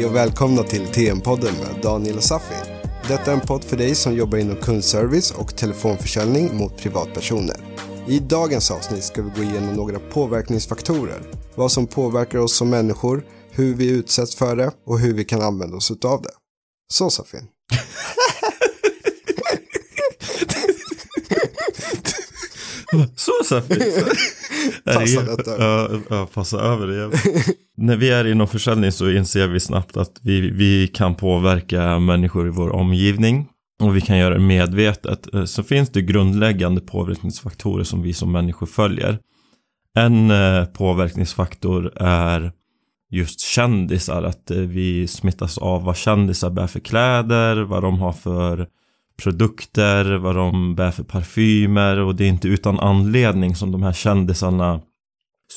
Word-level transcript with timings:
Hej 0.00 0.08
och 0.08 0.14
välkomna 0.16 0.62
till 0.62 0.86
TM-podden 0.86 1.52
med 1.52 1.82
Daniel 1.82 2.16
och 2.16 2.22
Safi. 2.22 2.54
Detta 3.08 3.30
är 3.30 3.34
en 3.34 3.40
podd 3.40 3.64
för 3.64 3.76
dig 3.76 3.94
som 3.94 4.14
jobbar 4.14 4.38
inom 4.38 4.56
kundservice 4.56 5.30
och 5.30 5.56
telefonförsäljning 5.56 6.56
mot 6.56 6.76
privatpersoner. 6.76 7.56
I 8.08 8.18
dagens 8.18 8.70
avsnitt 8.70 9.04
ska 9.04 9.22
vi 9.22 9.30
gå 9.30 9.42
igenom 9.42 9.74
några 9.74 9.98
påverkningsfaktorer. 9.98 11.20
Vad 11.54 11.72
som 11.72 11.86
påverkar 11.86 12.38
oss 12.38 12.56
som 12.56 12.70
människor, 12.70 13.24
hur 13.50 13.74
vi 13.74 13.90
utsätts 13.90 14.34
för 14.34 14.56
det 14.56 14.72
och 14.86 14.98
hur 14.98 15.14
vi 15.14 15.24
kan 15.24 15.42
använda 15.42 15.76
oss 15.76 15.90
av 16.04 16.22
det. 16.22 16.32
Så 16.92 17.10
Safin. 17.10 17.46
Så 23.16 23.32
Safi. 23.44 24.04
Passa 24.84 25.22
detta. 25.22 25.50
Ja, 25.58 25.88
ja, 26.10 26.28
passa 26.34 26.60
över 26.60 26.86
det. 26.86 27.10
När 27.76 27.96
vi 27.96 28.10
är 28.10 28.26
inom 28.26 28.46
försäljning 28.48 28.92
så 28.92 29.10
inser 29.10 29.48
vi 29.48 29.60
snabbt 29.60 29.96
att 29.96 30.20
vi, 30.22 30.40
vi 30.50 30.88
kan 30.88 31.14
påverka 31.14 31.98
människor 31.98 32.46
i 32.46 32.50
vår 32.50 32.70
omgivning. 32.70 33.46
Och 33.82 33.96
vi 33.96 34.00
kan 34.00 34.18
göra 34.18 34.34
det 34.34 34.40
medvetet. 34.40 35.34
Eh, 35.34 35.44
Så 35.44 35.62
finns 35.62 35.90
det 35.90 36.02
grundläggande 36.02 36.80
påverkningsfaktorer 36.80 37.84
som 37.84 38.02
vi 38.02 38.12
som 38.12 38.32
människor 38.32 38.66
följer. 38.66 39.18
En 39.96 40.30
eh, 40.30 40.64
påverkningsfaktor 40.64 41.92
är 41.96 42.52
just 43.10 43.40
kändisar. 43.40 44.22
Att 44.22 44.50
eh, 44.50 44.56
vi 44.56 45.06
smittas 45.06 45.58
av 45.58 45.84
vad 45.84 45.96
kändisar 45.96 46.50
bär 46.50 46.66
för 46.66 46.80
kläder, 46.80 47.56
vad 47.62 47.82
de 47.82 47.98
har 47.98 48.12
för 48.12 48.66
produkter, 49.22 50.16
vad 50.16 50.36
de 50.36 50.74
bär 50.74 50.90
för 50.90 51.04
parfymer 51.04 51.98
och 52.00 52.14
det 52.14 52.24
är 52.24 52.28
inte 52.28 52.48
utan 52.48 52.80
anledning 52.80 53.54
som 53.54 53.72
de 53.72 53.82
här 53.82 53.92
kändisarna 53.92 54.80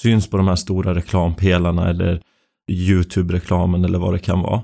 syns 0.01 0.29
på 0.29 0.37
de 0.37 0.47
här 0.47 0.55
stora 0.55 0.95
reklampelarna 0.95 1.89
eller 1.89 2.21
YouTube-reklamen 2.71 3.85
eller 3.85 3.99
vad 3.99 4.13
det 4.13 4.19
kan 4.19 4.41
vara. 4.41 4.61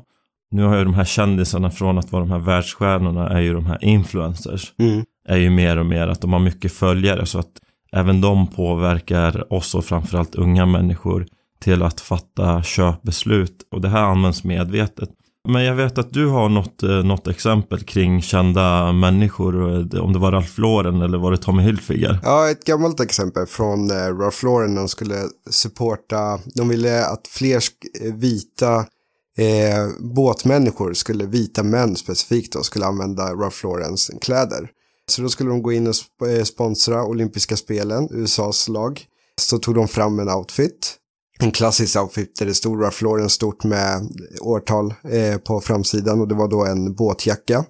Nu 0.52 0.64
har 0.64 0.78
ju 0.78 0.84
de 0.84 0.94
här 0.94 1.06
kändisarna 1.06 1.72
från 1.72 1.98
att 1.98 2.12
vara 2.12 2.24
de 2.24 2.32
här 2.32 2.40
världsstjärnorna 2.40 3.30
är 3.30 3.42
ju 3.42 3.54
de 3.54 3.66
här 3.66 3.84
influencers. 3.84 4.74
Mm. 4.80 5.06
Är 5.28 5.38
ju 5.38 5.50
mer 5.50 5.78
och 5.78 5.86
mer 5.86 6.08
att 6.08 6.22
de 6.22 6.34
har 6.34 6.40
mycket 6.40 6.74
följare 6.74 7.26
så 7.26 7.40
att 7.40 7.52
även 7.92 8.22
de 8.22 8.48
påverkar 8.48 9.54
oss 9.54 9.76
och 9.76 9.86
framförallt 9.86 10.36
unga 10.36 10.66
människor 10.66 11.26
till 11.60 11.84
att 11.84 12.02
fatta 12.02 12.64
köpbeslut 12.64 13.68
och 13.72 13.82
det 13.82 13.90
här 13.90 14.04
används 14.04 14.44
medvetet. 14.44 15.10
Men 15.48 15.64
jag 15.64 15.76
vet 15.76 15.98
att 15.98 16.14
du 16.14 16.28
har 16.28 16.50
något, 16.50 16.84
eh, 16.84 16.90
något 16.90 17.28
exempel 17.28 17.84
kring 17.84 18.22
kända 18.22 18.92
människor, 18.92 19.80
eh, 19.96 20.02
om 20.04 20.14
det 20.14 20.20
var 20.20 20.32
Ralph 20.32 20.60
Lauren 20.60 21.02
eller 21.02 21.18
var 21.18 21.32
det 21.32 21.38
Tommy 21.38 21.64
Hilfiger? 21.64 22.20
Ja, 22.24 22.50
ett 22.50 22.66
gammalt 22.66 23.00
exempel 23.00 23.46
från 23.46 23.92
eh, 23.92 23.96
Ralph 24.18 24.46
Lauren. 24.46 24.76
De 24.76 24.88
skulle 24.88 25.16
supporta, 25.50 26.40
de 26.56 26.70
ville 26.70 27.06
att 27.06 27.28
fler 27.28 27.62
vita 28.14 28.76
eh, 29.38 29.88
båtmänniskor, 30.16 30.94
skulle 30.94 31.26
vita 31.26 31.64
män 31.64 31.96
specifikt 31.96 32.54
då, 32.54 32.64
skulle 32.64 32.86
använda 32.86 33.24
Ralph 33.34 33.66
Laurens 33.66 34.12
kläder. 34.22 34.70
Så 35.10 35.22
då 35.22 35.30
skulle 35.30 35.50
de 35.50 35.62
gå 35.62 35.72
in 35.74 35.88
och 35.88 35.94
sp- 35.94 36.44
sponsra 36.44 37.04
olympiska 37.06 37.58
spelen, 37.58 38.08
USAs 38.12 38.68
lag. 38.68 39.02
Så 39.42 39.58
tog 39.58 39.76
de 39.76 39.88
fram 39.88 40.20
en 40.20 40.30
outfit. 40.30 40.96
En 41.42 41.52
klassisk 41.52 41.96
outfit 41.96 42.36
där 42.40 42.46
det 42.46 42.54
stod 42.54 42.84
Ralph 42.84 43.04
Lauren 43.04 43.30
stort 43.30 43.64
med 43.64 44.10
årtal 44.42 44.94
eh, 45.04 45.38
på 45.38 45.62
framsidan 45.62 46.22
och 46.22 46.28
det 46.28 46.36
var 46.36 46.48
då 46.48 46.66
en 46.66 46.94
båtjacka. 46.94 47.66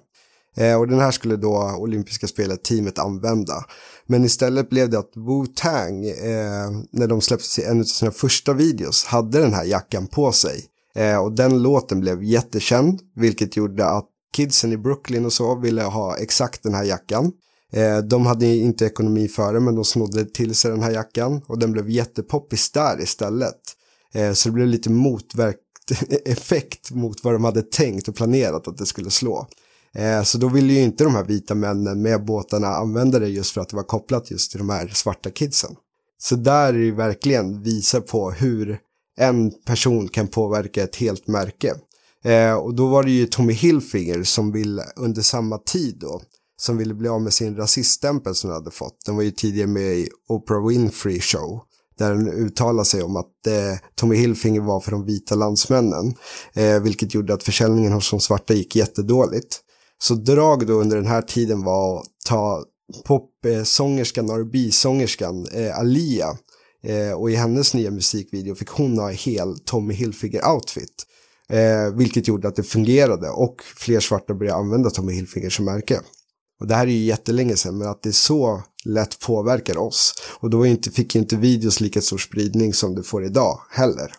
Eh, 0.56 0.80
och 0.80 0.88
den 0.88 1.00
här 1.00 1.10
skulle 1.10 1.36
då 1.36 1.76
olympiska 1.78 2.26
spelet 2.26 2.64
teamet 2.64 2.98
använda. 2.98 3.64
Men 4.06 4.24
istället 4.24 4.70
blev 4.70 4.90
det 4.90 4.98
att 4.98 5.12
Wu-Tang, 5.16 6.04
eh, 6.04 6.70
när 6.92 7.06
de 7.06 7.20
släppte 7.20 7.62
en 7.62 7.80
av 7.80 7.84
sina 7.84 8.10
första 8.10 8.52
videos, 8.52 9.04
hade 9.04 9.40
den 9.40 9.54
här 9.54 9.64
jackan 9.64 10.06
på 10.06 10.32
sig. 10.32 10.64
Eh, 10.94 11.16
och 11.16 11.32
den 11.32 11.62
låten 11.62 12.00
blev 12.00 12.24
jättekänd, 12.24 13.00
vilket 13.16 13.56
gjorde 13.56 13.86
att 13.86 14.06
kidsen 14.32 14.72
i 14.72 14.76
Brooklyn 14.76 15.26
och 15.26 15.32
så 15.32 15.60
ville 15.60 15.82
ha 15.82 16.16
exakt 16.16 16.62
den 16.62 16.74
här 16.74 16.84
jackan. 16.84 17.32
Eh, 17.72 17.98
de 17.98 18.26
hade 18.26 18.46
inte 18.46 18.86
ekonomi 18.86 19.28
för 19.28 19.54
det, 19.54 19.60
men 19.60 19.74
de 19.74 19.84
snodde 19.84 20.24
till 20.24 20.54
sig 20.54 20.70
den 20.70 20.82
här 20.82 20.90
jackan 20.90 21.42
och 21.46 21.58
den 21.58 21.72
blev 21.72 21.90
jättepoppis 21.90 22.70
där 22.70 23.00
istället. 23.00 23.60
Eh, 24.14 24.32
så 24.32 24.48
det 24.48 24.52
blev 24.52 24.66
lite 24.66 24.90
motverkt 24.90 25.60
effekt 26.24 26.90
mot 26.94 27.24
vad 27.24 27.34
de 27.34 27.44
hade 27.44 27.62
tänkt 27.62 28.08
och 28.08 28.14
planerat 28.14 28.68
att 28.68 28.78
det 28.78 28.86
skulle 28.86 29.10
slå. 29.10 29.46
Eh, 29.94 30.22
så 30.22 30.38
då 30.38 30.48
ville 30.48 30.72
ju 30.72 30.80
inte 30.80 31.04
de 31.04 31.14
här 31.14 31.24
vita 31.24 31.54
männen 31.54 32.02
med 32.02 32.24
båtarna 32.24 32.68
använda 32.68 33.18
det 33.18 33.28
just 33.28 33.52
för 33.52 33.60
att 33.60 33.68
det 33.68 33.76
var 33.76 33.82
kopplat 33.82 34.30
just 34.30 34.50
till 34.50 34.58
de 34.58 34.70
här 34.70 34.88
svarta 34.88 35.30
kidsen. 35.30 35.76
Så 36.18 36.36
där 36.36 36.74
är 36.74 36.78
det 36.78 36.92
verkligen 36.92 37.62
visar 37.62 38.00
på 38.00 38.30
hur 38.30 38.78
en 39.16 39.50
person 39.50 40.08
kan 40.08 40.28
påverka 40.28 40.82
ett 40.82 40.96
helt 40.96 41.26
märke. 41.26 41.74
Och 42.62 42.74
då 42.74 42.86
var 42.86 43.02
det 43.02 43.10
ju 43.10 43.26
Tommy 43.26 43.52
Hilfiger 43.52 44.22
som 44.22 44.52
ville 44.52 44.82
under 44.96 45.22
samma 45.22 45.58
tid 45.58 45.96
då, 46.00 46.22
som 46.60 46.76
ville 46.76 46.94
bli 46.94 47.08
av 47.08 47.22
med 47.22 47.32
sin 47.32 47.56
rasiststämpel 47.56 48.34
som 48.34 48.50
den 48.50 48.54
hade 48.54 48.70
fått. 48.70 49.04
Den 49.06 49.16
var 49.16 49.22
ju 49.22 49.30
tidigare 49.30 49.68
med 49.68 49.98
i 49.98 50.08
Oprah 50.28 50.66
Winfrey 50.66 51.20
Show. 51.20 51.60
Där 51.98 52.14
den 52.14 52.28
uttalade 52.28 52.84
sig 52.84 53.02
om 53.02 53.16
att 53.16 53.46
eh, 53.46 53.78
Tommy 53.94 54.16
Hilfinger 54.16 54.60
var 54.60 54.80
för 54.80 54.90
de 54.90 55.04
vita 55.04 55.34
landsmännen. 55.34 56.14
Eh, 56.52 56.80
vilket 56.82 57.14
gjorde 57.14 57.34
att 57.34 57.42
försäljningen 57.42 57.92
hos 57.92 58.10
de 58.10 58.20
svarta 58.20 58.54
gick 58.54 58.76
jättedåligt. 58.76 59.60
Så 59.98 60.14
drag 60.14 60.66
då 60.66 60.72
under 60.72 60.96
den 60.96 61.06
här 61.06 61.22
tiden 61.22 61.64
var 61.64 61.98
att 61.98 62.06
ta 62.26 62.64
popsångerskan, 63.04 64.30
R&B-sångerskan 64.30 65.46
eh, 65.52 65.66
eh 65.66 65.78
Alia. 65.78 66.38
Eh, 66.82 67.12
och 67.12 67.30
i 67.30 67.34
hennes 67.34 67.74
nya 67.74 67.90
musikvideo 67.90 68.54
fick 68.54 68.68
hon 68.68 68.98
ha 68.98 69.10
hel 69.10 69.58
Tommy 69.58 69.94
Hilfiger-outfit. 69.94 71.06
Eh, 71.48 71.94
vilket 71.94 72.28
gjorde 72.28 72.48
att 72.48 72.56
det 72.56 72.62
fungerade 72.62 73.30
och 73.30 73.62
fler 73.76 74.00
svarta 74.00 74.34
började 74.34 74.58
använda 74.58 74.90
Tommy 74.90 75.12
Hilfiger 75.12 75.50
som 75.50 75.64
märke. 75.64 76.00
Och 76.60 76.66
det 76.66 76.74
här 76.74 76.86
är 76.86 76.90
ju 76.90 77.04
jättelänge 77.04 77.56
sedan, 77.56 77.78
men 77.78 77.88
att 77.88 78.02
det 78.02 78.12
så 78.12 78.62
lätt 78.84 79.20
påverkar 79.20 79.78
oss. 79.78 80.14
Och 80.40 80.50
då 80.50 80.66
är 80.66 80.70
inte, 80.70 80.90
fick 80.90 81.14
ju 81.14 81.20
inte 81.20 81.36
videos 81.36 81.80
lika 81.80 82.00
stor 82.00 82.18
spridning 82.18 82.72
som 82.72 82.94
det 82.94 83.02
får 83.02 83.24
idag 83.24 83.60
heller. 83.70 84.12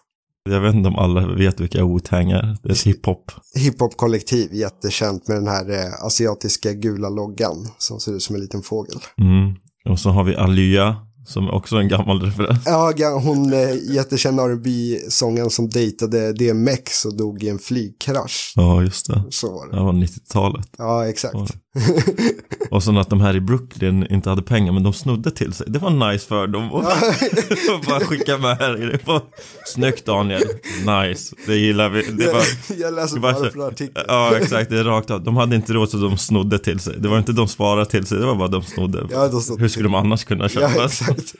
Jag 0.50 0.62
vet 0.62 0.76
inte 0.76 0.90
om 0.90 0.96
alla 0.96 1.28
vet 1.28 1.60
vilka 1.60 1.84
Wu-Tang 1.84 2.32
är. 2.32 2.58
Det 2.64 2.70
är 2.70 2.86
hiphop. 2.86 3.32
Hiphop-kollektiv, 3.56 4.54
jättekänt 4.54 5.28
med 5.28 5.38
den 5.38 5.48
här 5.48 5.70
eh, 5.70 6.06
asiatiska 6.06 6.74
gula 6.74 7.10
loggan 7.10 7.68
som 7.78 8.00
ser 8.00 8.14
ut 8.14 8.24
som 8.24 8.36
en 8.36 8.42
liten 8.42 8.62
fågel. 8.62 9.00
Mm. 9.18 9.56
Och 9.90 10.00
så 10.00 10.10
har 10.10 10.24
vi 10.24 10.36
Alya, 10.36 10.96
som 11.26 11.48
är 11.48 11.52
också 11.52 11.76
en 11.76 11.88
gammal 11.88 12.22
referens. 12.22 12.64
Ja, 12.66 13.20
hon 13.24 13.54
eh, 13.54 13.94
jättekänd 13.96 14.40
R&B-sångaren 14.40 15.50
som 15.50 15.70
dejtade 15.70 16.34
DMX 16.34 17.06
och 17.06 17.18
dog 17.18 17.44
i 17.44 17.50
en 17.50 17.60
flygkrasch. 17.60 18.54
Ja, 18.56 18.82
just 18.84 19.08
det. 19.08 19.24
Så 19.30 19.52
var 19.52 19.68
det. 19.68 19.76
Det 19.76 19.84
var 19.84 19.94
90-talet. 19.94 20.68
Ja, 20.78 21.08
exakt. 21.08 21.36
Och 22.72 22.84
sen 22.84 22.98
att 22.98 23.10
de 23.10 23.22
här 23.22 23.36
i 23.36 23.42
Brooklyn 23.42 24.08
inte 24.10 24.30
hade 24.30 24.42
pengar 24.42 24.72
men 24.72 24.84
de 24.84 24.94
snodde 24.94 25.32
till 25.32 25.54
sig. 25.54 25.68
Det 25.70 25.80
var 25.80 26.12
nice 26.12 26.28
för 26.28 26.48
dem. 26.48 26.72
Och 26.74 26.84
bara 27.88 28.00
skicka 28.00 28.38
med 28.38 28.58
här. 28.58 28.74
Det 28.78 29.08
var 29.08 29.22
snyggt 29.66 30.06
Daniel. 30.06 30.42
Nice. 30.86 31.36
Det 31.46 31.56
gillar 31.56 31.90
vi. 31.90 32.02
Det 32.04 32.34
var, 32.34 32.44
Jag 32.80 32.94
läser 32.94 33.20
bara 33.20 33.52
från 33.52 33.68
artikeln. 33.68 34.06
ja 34.08 34.38
exakt, 34.38 34.70
det 34.70 34.80
är 34.80 34.84
rakt 34.84 35.12
av. 35.12 35.24
De 35.24 35.38
hade 35.38 35.56
inte 35.56 35.74
råd 35.74 35.90
så 35.90 35.98
de 35.98 36.18
snodde 36.18 36.60
till 36.60 36.80
sig. 36.80 36.96
Det 36.98 37.10
var 37.10 37.18
inte 37.18 37.32
de 37.32 37.48
sparade 37.48 37.86
till 37.86 38.06
sig, 38.06 38.18
det 38.20 38.26
var 38.26 38.36
bara 38.36 38.48
de 38.48 38.64
snodde. 38.64 39.08
Ja, 39.12 39.28
de 39.28 39.42
snodde 39.42 39.62
Hur 39.62 39.70
skulle 39.70 39.86
de 39.86 39.96
annars 39.96 40.24
kunna 40.24 40.50
köpa? 40.50 40.72
Ja, 40.76 40.86
exakt. 40.86 41.36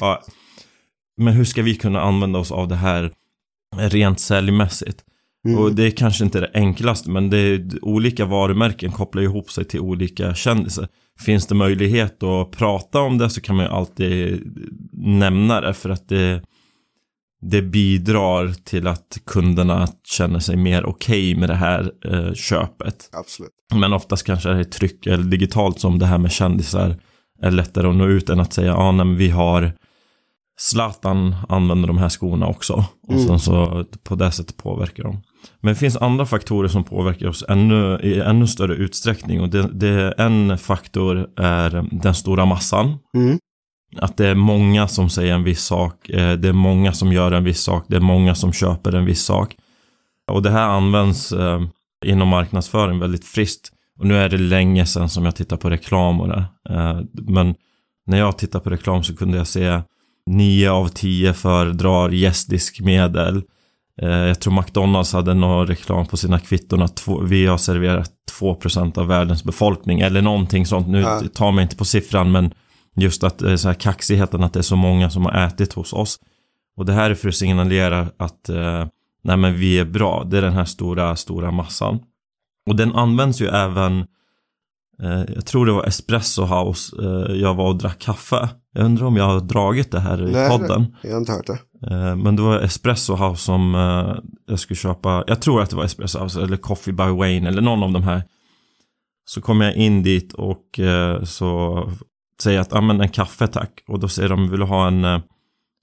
Ja. 0.00 0.22
Men 1.16 1.34
hur 1.34 1.44
ska 1.44 1.62
vi 1.62 1.74
kunna 1.74 2.00
använda 2.00 2.38
oss 2.38 2.52
av 2.52 2.68
det 2.68 2.76
här 2.76 3.12
rent 3.76 4.20
säljmässigt? 4.20 5.04
Mm. 5.44 5.58
Och 5.58 5.74
det 5.74 5.82
är 5.86 5.90
kanske 5.90 6.24
inte 6.24 6.40
det 6.40 6.50
enklaste, 6.54 7.10
men 7.10 7.30
det 7.30 7.38
är, 7.38 7.84
olika 7.84 8.24
varumärken 8.24 8.92
kopplar 8.92 9.22
ihop 9.22 9.50
sig 9.50 9.64
till 9.64 9.80
olika 9.80 10.34
kändisar. 10.34 10.88
Finns 11.20 11.46
det 11.46 11.54
möjlighet 11.54 12.22
att 12.22 12.50
prata 12.50 13.00
om 13.00 13.18
det 13.18 13.30
så 13.30 13.40
kan 13.40 13.56
man 13.56 13.64
ju 13.64 13.70
alltid 13.70 14.42
nämna 14.92 15.60
det 15.60 15.74
för 15.74 15.90
att 15.90 16.08
det, 16.08 16.42
det 17.40 17.62
bidrar 17.62 18.52
till 18.64 18.86
att 18.86 19.18
kunderna 19.26 19.88
känner 20.04 20.38
sig 20.38 20.56
mer 20.56 20.86
okej 20.86 21.34
med 21.36 21.48
det 21.48 21.54
här 21.54 21.92
eh, 22.04 22.32
köpet. 22.34 23.08
Absolut. 23.12 23.50
Men 23.74 23.92
oftast 23.92 24.26
kanske 24.26 24.48
det 24.48 24.60
är 24.60 24.64
tryck 24.64 25.06
eller 25.06 25.24
digitalt 25.24 25.80
som 25.80 25.98
det 25.98 26.06
här 26.06 26.18
med 26.18 26.32
kändisar 26.32 26.96
är 27.42 27.50
lättare 27.50 27.88
att 27.88 27.96
nå 27.96 28.06
ut 28.06 28.28
än 28.30 28.40
att 28.40 28.52
säga 28.52 28.66
ja, 28.68 28.92
nej, 28.92 29.06
men 29.06 29.16
vi 29.16 29.28
har 29.28 29.72
Zlatan 30.56 31.34
använder 31.48 31.88
de 31.88 31.98
här 31.98 32.08
skorna 32.08 32.46
också. 32.46 32.84
Och 33.08 33.14
Mm. 33.14 33.26
sen 33.26 33.38
så 33.38 33.84
på 34.04 34.14
det 34.14 34.30
sättet 34.30 34.56
påverkar 34.56 35.02
de. 35.02 35.20
Men 35.60 35.74
det 35.74 35.80
finns 35.80 35.96
andra 35.96 36.26
faktorer 36.26 36.68
som 36.68 36.84
påverkar 36.84 37.28
oss 37.28 37.44
ännu, 37.48 38.00
i 38.02 38.20
ännu 38.20 38.46
större 38.46 38.74
utsträckning. 38.74 39.40
Och 39.40 39.48
det, 39.48 39.68
det, 39.72 40.12
en 40.18 40.58
faktor 40.58 41.26
är 41.36 41.88
den 41.90 42.14
stora 42.14 42.44
massan. 42.44 42.98
Mm. 43.16 43.38
Att 43.96 44.16
det 44.16 44.26
är 44.28 44.34
många 44.34 44.88
som 44.88 45.10
säger 45.10 45.34
en 45.34 45.44
viss 45.44 45.62
sak. 45.64 46.08
eh, 46.08 46.32
Det 46.32 46.48
är 46.48 46.52
många 46.52 46.92
som 46.92 47.12
gör 47.12 47.32
en 47.32 47.44
viss 47.44 47.60
sak. 47.60 47.84
Det 47.88 47.96
är 47.96 48.00
många 48.00 48.34
som 48.34 48.52
köper 48.52 48.94
en 48.94 49.04
viss 49.04 49.22
sak. 49.24 49.56
Och 50.32 50.42
det 50.42 50.50
här 50.50 50.68
används 50.68 51.32
eh, 51.32 51.62
inom 52.04 52.28
marknadsföring 52.28 52.98
väldigt 52.98 53.24
friskt. 53.24 53.70
Och 53.98 54.06
nu 54.06 54.16
är 54.16 54.28
det 54.28 54.38
länge 54.38 54.86
sedan 54.86 55.08
som 55.08 55.24
jag 55.24 55.36
tittar 55.36 55.56
på 55.56 55.70
reklam 55.70 56.20
och 56.20 56.28
det. 56.28 56.44
Eh, 56.70 57.00
men 57.12 57.54
när 58.06 58.18
jag 58.18 58.38
tittar 58.38 58.60
på 58.60 58.70
reklam 58.70 59.02
så 59.02 59.16
kunde 59.16 59.36
jag 59.38 59.46
se 59.46 59.80
9 60.30 60.70
av 60.70 60.88
10 60.88 61.32
föredrar 61.32 62.10
gästdiskmedel. 62.10 63.42
Eh, 64.02 64.08
jag 64.08 64.40
tror 64.40 64.60
McDonalds 64.60 65.12
hade 65.12 65.34
någon 65.34 65.66
reklam 65.66 66.06
på 66.06 66.16
sina 66.16 66.38
kvitton 66.38 66.82
att 66.82 67.08
vi 67.22 67.46
har 67.46 67.58
serverat 67.58 68.10
2% 68.40 68.98
av 68.98 69.06
världens 69.06 69.44
befolkning 69.44 70.00
eller 70.00 70.22
någonting 70.22 70.66
sånt. 70.66 70.88
Nu 70.88 71.00
ja. 71.00 71.22
tar 71.34 71.52
mig 71.52 71.62
inte 71.62 71.76
på 71.76 71.84
siffran 71.84 72.32
men 72.32 72.54
just 72.96 73.24
att 73.24 73.38
så 73.38 73.68
här 73.68 73.74
kaxigheten 73.74 74.44
att 74.44 74.52
det 74.52 74.60
är 74.60 74.62
så 74.62 74.76
många 74.76 75.10
som 75.10 75.24
har 75.24 75.46
ätit 75.46 75.72
hos 75.72 75.92
oss. 75.92 76.18
Och 76.76 76.86
det 76.86 76.92
här 76.92 77.10
är 77.10 77.14
för 77.14 77.28
att 77.28 77.34
signalera 77.34 78.08
att 78.16 78.48
eh, 78.48 78.86
nej 79.24 79.36
men 79.36 79.54
vi 79.54 79.78
är 79.78 79.84
bra. 79.84 80.24
Det 80.24 80.38
är 80.38 80.42
den 80.42 80.52
här 80.52 80.64
stora, 80.64 81.16
stora 81.16 81.50
massan. 81.50 81.98
Och 82.66 82.76
den 82.76 82.92
används 82.92 83.40
ju 83.40 83.46
även 83.46 83.98
eh, 83.98 84.06
jag 85.34 85.46
tror 85.46 85.66
det 85.66 85.72
var 85.72 85.84
Espresso 85.84 86.44
House 86.44 86.96
eh, 87.02 87.34
jag 87.36 87.54
var 87.54 87.68
och 87.68 87.76
drack 87.76 87.98
kaffe. 87.98 88.48
Jag 88.72 88.84
undrar 88.84 89.06
om 89.06 89.16
jag 89.16 89.24
har 89.24 89.40
dragit 89.40 89.90
det 89.90 90.00
här 90.00 90.28
i 90.28 90.32
Nej, 90.32 90.50
podden. 90.50 90.96
jag 91.02 91.10
har 91.10 91.18
inte 91.18 91.32
hört 91.32 91.46
det. 91.46 91.58
Eh, 91.90 92.16
men 92.16 92.36
det 92.36 92.42
var 92.42 92.60
Espresso 92.60 93.14
House 93.14 93.44
som 93.44 93.74
eh, 93.74 94.14
jag 94.46 94.58
skulle 94.58 94.76
köpa. 94.76 95.24
Jag 95.26 95.42
tror 95.42 95.62
att 95.62 95.70
det 95.70 95.76
var 95.76 95.84
Espresso 95.84 96.18
House 96.18 96.42
eller 96.42 96.56
Coffee 96.56 96.92
by 96.92 97.02
Wayne 97.04 97.48
eller 97.48 97.62
någon 97.62 97.82
av 97.82 97.92
de 97.92 98.02
här. 98.02 98.22
Så 99.26 99.40
kommer 99.40 99.64
jag 99.64 99.74
in 99.74 100.02
dit 100.02 100.32
och 100.32 100.78
eh, 100.78 101.22
så 101.24 101.80
säger 102.42 102.56
jag 102.56 102.66
att, 102.76 102.84
men 102.84 103.00
en 103.00 103.08
kaffe 103.08 103.46
tack. 103.46 103.84
Och 103.88 104.00
då 104.00 104.08
säger 104.08 104.28
de, 104.28 104.50
vill 104.50 104.60
du 104.60 104.66
ha 104.66 104.86
en 104.86 105.22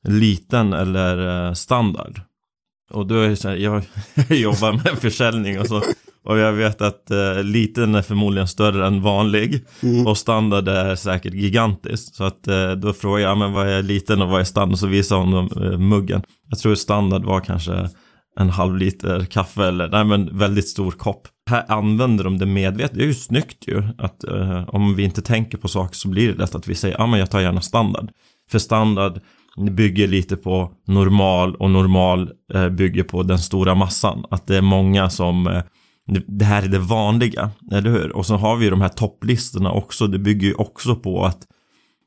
liten 0.07 0.73
eller 0.73 1.53
standard? 1.53 2.21
Och 2.91 3.07
då 3.07 3.15
är 3.15 3.29
det 3.29 3.35
så 3.35 3.49
här, 3.49 3.55
jag, 3.55 3.83
jobbar 4.29 4.73
med 4.73 4.99
försäljning 4.99 5.59
och 5.59 5.67
så. 5.67 5.81
Och 6.25 6.37
jag 6.37 6.53
vet 6.53 6.81
att 6.81 7.11
eh, 7.11 7.43
liten 7.43 7.95
är 7.95 8.01
förmodligen 8.01 8.47
större 8.47 8.87
än 8.87 9.01
vanlig. 9.01 9.65
Mm. 9.83 10.07
Och 10.07 10.17
standard 10.17 10.67
är 10.67 10.95
säkert 10.95 11.33
gigantiskt. 11.33 12.15
Så 12.15 12.23
att 12.23 12.47
eh, 12.47 12.71
då 12.71 12.93
frågar 12.93 13.23
jag, 13.23 13.37
men 13.37 13.53
vad 13.53 13.67
är 13.67 13.83
liten 13.83 14.21
och 14.21 14.29
vad 14.29 14.39
är 14.39 14.45
standard? 14.45 14.79
Så 14.79 14.87
visar 14.87 15.17
hon 15.17 15.33
eh, 15.33 15.77
muggen. 15.77 16.23
Jag 16.49 16.59
tror 16.59 16.75
standard 16.75 17.23
var 17.23 17.39
kanske 17.39 17.89
en 18.39 18.49
halv 18.49 18.77
liter 18.77 19.25
kaffe 19.25 19.67
eller 19.67 19.87
nej 19.87 20.05
men 20.05 20.37
väldigt 20.37 20.67
stor 20.67 20.91
kopp. 20.91 21.27
Här 21.49 21.65
använder 21.67 22.23
de 22.23 22.37
det 22.37 22.45
medvetet. 22.45 22.97
Det 22.97 23.03
är 23.03 23.07
ju 23.07 23.13
snyggt 23.13 23.67
ju. 23.67 23.83
Att 23.97 24.23
eh, 24.23 24.69
om 24.69 24.95
vi 24.95 25.03
inte 25.03 25.21
tänker 25.21 25.57
på 25.57 25.67
saker 25.67 25.95
så 25.95 26.07
blir 26.07 26.27
det 26.31 26.37
lätt 26.37 26.55
att 26.55 26.67
vi 26.67 26.75
säger, 26.75 26.95
ja 26.99 27.07
men 27.07 27.19
jag 27.19 27.31
tar 27.31 27.39
gärna 27.39 27.61
standard. 27.61 28.11
För 28.51 28.59
standard 28.59 29.19
bygger 29.71 30.07
lite 30.07 30.37
på 30.37 30.71
normal 30.87 31.55
och 31.55 31.71
normal 31.71 32.31
eh, 32.53 32.69
bygger 32.69 33.03
på 33.03 33.23
den 33.23 33.39
stora 33.39 33.75
massan. 33.75 34.25
Att 34.29 34.47
det 34.47 34.57
är 34.57 34.61
många 34.61 35.09
som 35.09 35.47
eh, 35.47 35.63
det 36.27 36.45
här 36.45 36.63
är 36.63 36.67
det 36.67 36.79
vanliga, 36.79 37.51
eller 37.71 37.89
hur? 37.89 38.15
Och 38.15 38.25
så 38.25 38.35
har 38.35 38.55
vi 38.55 38.63
ju 38.65 38.71
de 38.71 38.81
här 38.81 38.89
topplistorna 38.89 39.71
också. 39.71 40.07
Det 40.07 40.19
bygger 40.19 40.47
ju 40.47 40.53
också 40.53 40.95
på 40.95 41.25
att 41.25 41.47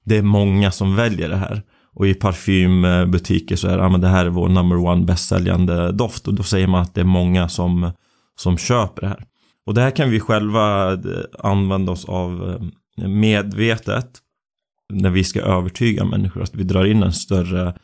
det 0.04 0.16
är 0.16 0.22
många 0.22 0.70
som 0.70 0.96
väljer 0.96 1.28
det 1.28 1.36
här. 1.36 1.62
Och 1.94 2.06
i 2.06 2.14
parfymbutiker 2.14 3.56
så 3.56 3.68
är 3.68 3.76
det, 3.76 3.82
ja 3.82 3.88
men 3.88 4.00
det 4.00 4.08
här 4.08 4.26
är 4.26 4.30
vår 4.30 4.48
number 4.48 4.76
one 4.76 5.04
bästsäljande 5.04 5.92
doft. 5.92 6.28
Och 6.28 6.34
då 6.34 6.42
säger 6.42 6.66
man 6.66 6.82
att 6.82 6.94
det 6.94 7.00
är 7.00 7.04
många 7.04 7.48
som, 7.48 7.90
som 8.36 8.58
köper 8.58 9.02
det 9.02 9.08
här. 9.08 9.24
Och 9.66 9.74
det 9.74 9.80
här 9.80 9.90
kan 9.90 10.10
vi 10.10 10.20
själva 10.20 10.92
eh, 10.92 10.98
använda 11.38 11.92
oss 11.92 12.04
av 12.04 12.60
eh, 12.98 13.08
medvetet 13.08 14.18
när 14.92 15.10
vi 15.10 15.24
ska 15.24 15.40
övertyga 15.40 16.04
människor, 16.04 16.42
att 16.42 16.54
vi 16.54 16.64
drar 16.64 16.84
in 16.84 17.02
en 17.02 17.12
större, 17.12 17.74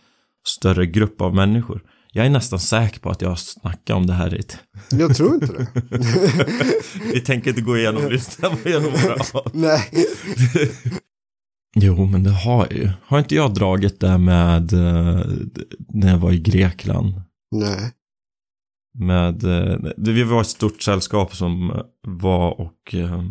större 0.46 0.86
grupp 0.86 1.20
av 1.20 1.34
människor. 1.34 1.82
Jag 2.12 2.26
är 2.26 2.30
nästan 2.30 2.58
säker 2.58 3.00
på 3.00 3.10
att 3.10 3.22
jag 3.22 3.28
har 3.28 3.36
snackat 3.36 3.96
om 3.96 4.06
det 4.06 4.12
här 4.12 4.34
i 4.34 4.42
Jag 4.90 5.16
tror 5.16 5.34
inte 5.34 5.46
det. 5.46 5.66
vi 7.12 7.20
tänker 7.20 7.50
inte 7.50 7.62
gå 7.62 7.76
igenom 7.76 8.08
listan 8.08 8.56
genom 8.64 8.90
våra 8.90 9.42
Nej. 9.52 9.90
jo, 11.76 12.06
men 12.06 12.22
det 12.22 12.30
har 12.30 12.66
jag 12.70 12.78
ju. 12.78 12.90
Har 13.04 13.18
inte 13.18 13.34
jag 13.34 13.54
dragit 13.54 14.00
det 14.00 14.18
med 14.18 14.72
uh, 14.72 15.22
när 15.88 16.10
jag 16.10 16.18
var 16.18 16.32
i 16.32 16.38
Grekland? 16.38 17.22
Nej. 17.50 17.92
Med, 18.98 19.44
uh, 19.44 19.90
vi 19.96 20.22
var 20.22 20.40
ett 20.40 20.46
stort 20.46 20.82
sällskap 20.82 21.36
som 21.36 21.82
var 22.02 22.60
och 22.60 22.94
uh, 22.94 23.28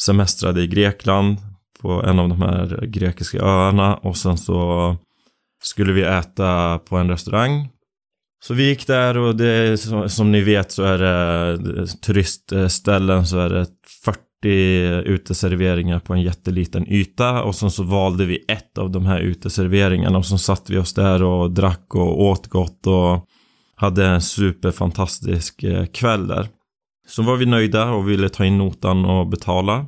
semestrade 0.00 0.62
i 0.62 0.66
Grekland 0.66 1.36
på 1.80 2.02
en 2.02 2.18
av 2.18 2.28
de 2.28 2.42
här 2.42 2.86
grekiska 2.86 3.38
öarna 3.38 3.96
och 3.96 4.16
sen 4.16 4.38
så 4.38 4.96
skulle 5.64 5.92
vi 5.92 6.02
äta 6.02 6.78
på 6.78 6.96
en 6.96 7.10
restaurang. 7.10 7.68
Så 8.44 8.54
vi 8.54 8.68
gick 8.68 8.86
där 8.86 9.16
och 9.16 9.36
det 9.36 9.80
som 10.08 10.32
ni 10.32 10.40
vet 10.40 10.72
så 10.72 10.82
är 10.82 10.98
det 10.98 11.86
turistställen 11.86 13.26
så 13.26 13.38
är 13.38 13.50
det 13.50 13.66
40 14.04 14.18
uteserveringar 15.08 15.98
på 16.00 16.14
en 16.14 16.22
jätteliten 16.22 16.92
yta 16.92 17.42
och 17.42 17.54
sen 17.54 17.70
så 17.70 17.82
valde 17.82 18.24
vi 18.24 18.44
ett 18.48 18.78
av 18.78 18.90
de 18.90 19.06
här 19.06 19.20
uteserveringarna 19.20 20.18
och 20.18 20.26
så 20.26 20.38
satt 20.38 20.70
vi 20.70 20.78
oss 20.78 20.94
där 20.94 21.22
och 21.22 21.50
drack 21.50 21.94
och 21.94 22.22
åt 22.22 22.46
gott 22.46 22.86
och 22.86 23.28
hade 23.76 24.06
en 24.06 24.20
superfantastisk 24.20 25.62
eh, 25.62 25.86
kväll 25.86 26.26
där. 26.26 26.48
Så 27.08 27.22
var 27.22 27.36
vi 27.36 27.46
nöjda 27.46 27.90
och 27.90 28.08
ville 28.08 28.28
ta 28.28 28.44
in 28.44 28.58
notan 28.58 29.04
och 29.04 29.26
betala. 29.26 29.86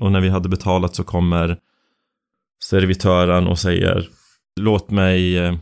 Och 0.00 0.12
när 0.12 0.20
vi 0.20 0.28
hade 0.28 0.48
betalat 0.48 0.94
så 0.94 1.04
kommer 1.04 1.58
servitören 2.64 3.46
och 3.46 3.58
säger 3.58 4.08
Låt 4.60 4.90
mig 4.90 5.38
eh, 5.38 5.54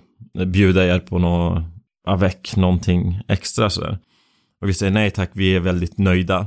bjuda 0.47 0.85
er 0.85 0.99
på 0.99 1.19
något 1.19 1.63
avec, 2.07 2.57
någonting 2.57 3.21
extra 3.29 3.71
sådär. 3.71 3.99
Och 4.63 4.69
vi 4.69 4.75
säger 4.75 4.93
nej 4.93 5.11
tack, 5.11 5.31
vi 5.33 5.57
är 5.57 5.61
väldigt 5.61 5.99
nöjda. 5.99 6.47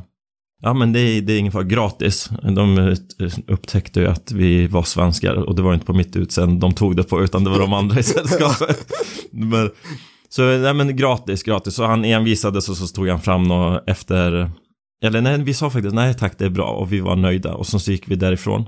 Ja 0.61 0.73
men 0.73 0.93
det 0.93 0.99
är, 0.99 1.21
det 1.21 1.33
är 1.33 1.39
ingen 1.39 1.51
fara, 1.51 1.63
gratis. 1.63 2.29
De 2.55 2.77
eh, 2.77 3.29
upptäckte 3.47 3.99
ju 3.99 4.07
att 4.07 4.31
vi 4.31 4.67
var 4.67 4.83
svenskar 4.83 5.33
och 5.33 5.55
det 5.55 5.61
var 5.61 5.73
inte 5.73 5.85
på 5.85 5.93
mitt 5.93 6.15
utseende 6.15 6.59
de 6.59 6.73
tog 6.73 6.95
det 6.95 7.03
på 7.03 7.23
utan 7.23 7.43
det 7.43 7.49
var 7.49 7.59
de 7.59 7.73
andra 7.73 7.99
i 7.99 8.03
sällskapet. 8.03 8.93
men, 9.31 9.69
så 10.29 10.57
nej 10.57 10.73
men 10.73 10.95
gratis, 10.95 11.43
gratis. 11.43 11.75
Så 11.75 11.85
han 11.85 12.05
envisades 12.05 12.69
och 12.69 12.77
så 12.77 12.87
stod 12.87 13.09
han 13.09 13.21
fram 13.21 13.51
och 13.51 13.89
efter 13.89 14.51
eller 15.03 15.21
nej, 15.21 15.43
vi 15.43 15.53
sa 15.53 15.69
faktiskt 15.69 15.95
nej 15.95 16.13
tack 16.13 16.37
det 16.37 16.45
är 16.45 16.49
bra 16.49 16.69
och 16.69 16.93
vi 16.93 16.99
var 16.99 17.15
nöjda 17.15 17.53
och 17.53 17.67
så 17.67 17.91
gick 17.91 18.07
vi 18.07 18.15
därifrån. 18.15 18.65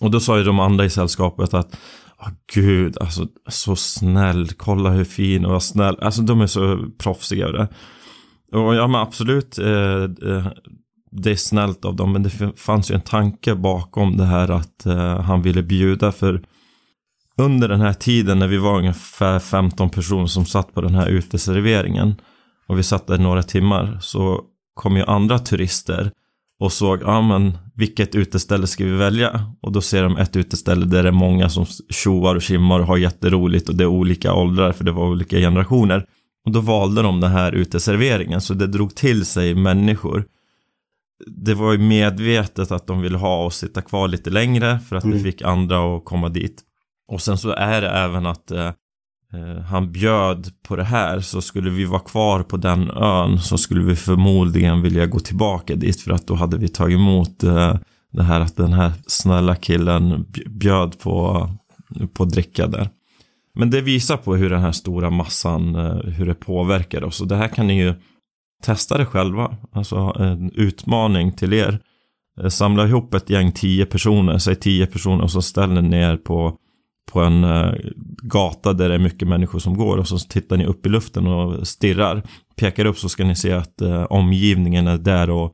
Och 0.00 0.10
då 0.10 0.20
sa 0.20 0.38
ju 0.38 0.44
de 0.44 0.60
andra 0.60 0.84
i 0.84 0.90
sällskapet 0.90 1.54
att 1.54 1.76
oh, 2.18 2.30
gud, 2.54 2.98
alltså 2.98 3.26
så 3.48 3.76
snäll, 3.76 4.48
kolla 4.48 4.90
hur 4.90 5.04
fin 5.04 5.44
och 5.44 5.62
snäll, 5.62 5.98
alltså 6.00 6.22
de 6.22 6.40
är 6.40 6.46
så 6.46 6.84
proffsiga 6.98 7.46
över 7.46 7.58
det. 7.58 7.68
Och 8.58 8.74
ja 8.74 8.86
men 8.86 9.00
absolut, 9.00 9.58
eh, 9.58 10.02
eh, 10.02 10.46
det 11.10 11.30
är 11.30 11.36
snällt 11.36 11.84
av 11.84 11.96
dem, 11.96 12.12
men 12.12 12.22
det 12.22 12.30
fanns 12.56 12.90
ju 12.90 12.94
en 12.94 13.00
tanke 13.00 13.54
bakom 13.54 14.16
det 14.16 14.24
här 14.24 14.50
att 14.50 14.86
eh, 14.86 15.20
han 15.20 15.42
ville 15.42 15.62
bjuda 15.62 16.12
för 16.12 16.42
under 17.36 17.68
den 17.68 17.80
här 17.80 17.92
tiden 17.92 18.38
när 18.38 18.48
vi 18.48 18.56
var 18.56 18.78
ungefär 18.78 19.38
15 19.38 19.90
personer 19.90 20.26
som 20.26 20.46
satt 20.46 20.74
på 20.74 20.80
den 20.80 20.94
här 20.94 21.06
uteserveringen 21.06 22.14
och 22.66 22.78
vi 22.78 22.82
satt 22.82 23.06
där 23.06 23.18
några 23.18 23.42
timmar 23.42 23.98
så 24.00 24.40
kom 24.74 24.96
ju 24.96 25.04
andra 25.04 25.38
turister 25.38 26.12
och 26.60 26.72
såg, 26.72 27.02
ja 27.02 27.22
men 27.22 27.58
vilket 27.74 28.14
uteställe 28.14 28.66
ska 28.66 28.84
vi 28.84 28.96
välja? 28.96 29.52
Och 29.60 29.72
då 29.72 29.80
ser 29.80 30.02
de 30.02 30.16
ett 30.16 30.36
uteställe 30.36 30.86
där 30.86 31.02
det 31.02 31.08
är 31.08 31.12
många 31.12 31.48
som 31.48 31.66
tjoar 31.90 32.34
och 32.34 32.42
kimmar 32.42 32.80
och 32.80 32.86
har 32.86 32.96
jätteroligt 32.96 33.68
och 33.68 33.74
det 33.74 33.84
är 33.84 33.88
olika 33.88 34.34
åldrar 34.34 34.72
för 34.72 34.84
det 34.84 34.92
var 34.92 35.06
olika 35.08 35.36
generationer. 35.36 36.06
Och 36.46 36.52
då 36.52 36.60
valde 36.60 37.02
de 37.02 37.20
den 37.20 37.30
här 37.30 37.52
uteserveringen 37.52 38.40
så 38.40 38.54
det 38.54 38.66
drog 38.66 38.94
till 38.94 39.26
sig 39.26 39.54
människor. 39.54 40.24
Det 41.26 41.54
var 41.54 41.72
ju 41.72 41.78
medvetet 41.78 42.72
att 42.72 42.86
de 42.86 43.00
ville 43.00 43.18
ha 43.18 43.44
oss 43.44 43.56
sitta 43.56 43.82
kvar 43.82 44.08
lite 44.08 44.30
längre 44.30 44.78
för 44.88 44.96
att 44.96 45.04
mm. 45.04 45.16
det 45.16 45.24
fick 45.24 45.42
andra 45.42 45.96
att 45.96 46.04
komma 46.04 46.28
dit. 46.28 46.62
Och 47.08 47.22
sen 47.22 47.38
så 47.38 47.50
är 47.50 47.80
det 47.80 47.90
även 47.90 48.26
att 48.26 48.50
eh, 48.50 48.72
Eh, 49.32 49.62
han 49.62 49.92
bjöd 49.92 50.48
på 50.68 50.76
det 50.76 50.84
här 50.84 51.20
så 51.20 51.40
skulle 51.40 51.70
vi 51.70 51.84
vara 51.84 52.00
kvar 52.00 52.42
på 52.42 52.56
den 52.56 52.90
ön 52.90 53.38
så 53.38 53.58
skulle 53.58 53.84
vi 53.84 53.96
förmodligen 53.96 54.82
vilja 54.82 55.06
gå 55.06 55.18
tillbaka 55.18 55.74
dit 55.74 56.00
för 56.00 56.12
att 56.12 56.26
då 56.26 56.34
hade 56.34 56.56
vi 56.56 56.68
tagit 56.68 56.94
emot 56.94 57.44
eh, 57.44 57.76
det 58.12 58.22
här 58.22 58.40
att 58.40 58.56
den 58.56 58.72
här 58.72 58.92
snälla 59.06 59.56
killen 59.56 60.26
bjöd 60.46 60.98
på, 61.00 61.48
på 62.12 62.24
dricka 62.24 62.66
där. 62.66 62.88
Men 63.54 63.70
det 63.70 63.80
visar 63.80 64.16
på 64.16 64.36
hur 64.36 64.50
den 64.50 64.60
här 64.60 64.72
stora 64.72 65.10
massan, 65.10 65.74
eh, 65.74 65.96
hur 65.96 66.26
det 66.26 66.34
påverkar 66.34 67.04
oss. 67.04 67.20
Och 67.20 67.28
det 67.28 67.36
här 67.36 67.48
kan 67.48 67.66
ni 67.66 67.82
ju 67.82 67.94
testa 68.62 68.98
det 68.98 69.06
själva. 69.06 69.56
Alltså 69.72 69.96
en 70.18 70.50
utmaning 70.54 71.32
till 71.32 71.52
er. 71.52 71.80
Samla 72.48 72.86
ihop 72.86 73.14
ett 73.14 73.30
gäng 73.30 73.52
tio 73.52 73.86
personer, 73.86 74.38
säg 74.38 74.54
tio 74.54 74.86
personer 74.86 75.24
och 75.24 75.30
så 75.30 75.42
ställer 75.42 75.82
ni 75.82 75.96
er 75.96 76.16
på 76.16 76.58
på 77.12 77.20
en 77.20 77.44
uh, 77.44 77.74
gata 78.22 78.72
där 78.72 78.88
det 78.88 78.94
är 78.94 78.98
mycket 78.98 79.28
människor 79.28 79.58
som 79.58 79.76
går 79.76 79.98
och 79.98 80.08
så 80.08 80.18
tittar 80.18 80.56
ni 80.56 80.66
upp 80.66 80.86
i 80.86 80.88
luften 80.88 81.26
och 81.26 81.68
stirrar. 81.68 82.22
Pekar 82.56 82.84
upp 82.84 82.98
så 82.98 83.08
ska 83.08 83.24
ni 83.24 83.36
se 83.36 83.52
att 83.52 83.82
uh, 83.82 84.02
omgivningen 84.02 84.86
är 84.86 84.98
där 84.98 85.30
och 85.30 85.52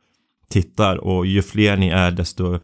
tittar 0.50 0.96
och 0.96 1.26
ju 1.26 1.42
fler 1.42 1.76
ni 1.76 1.88
är 1.88 2.11
desto 2.11 2.58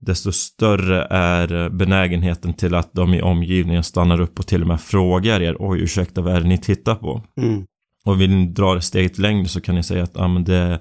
desto 0.00 0.32
större 0.32 1.06
är 1.10 1.68
benägenheten 1.68 2.54
till 2.54 2.74
att 2.74 2.92
de 2.92 3.14
i 3.14 3.22
omgivningen 3.22 3.82
stannar 3.82 4.20
upp 4.20 4.38
och 4.38 4.46
till 4.46 4.62
och 4.62 4.68
med 4.68 4.80
frågar 4.80 5.42
er 5.42 5.56
oj 5.58 5.80
ursäkta 5.80 6.20
vad 6.20 6.36
är 6.36 6.40
det 6.40 6.48
ni 6.48 6.58
tittar 6.58 6.94
på? 6.94 7.22
Mm. 7.36 7.64
Och 8.04 8.20
vill 8.20 8.30
ni 8.30 8.46
dra 8.46 8.74
det 8.74 8.80
steget 8.80 9.18
längre 9.18 9.48
så 9.48 9.60
kan 9.60 9.74
ni 9.74 9.82
säga 9.82 10.02
att 10.02 10.16
ah, 10.16 10.28
men 10.28 10.44
det, 10.44 10.80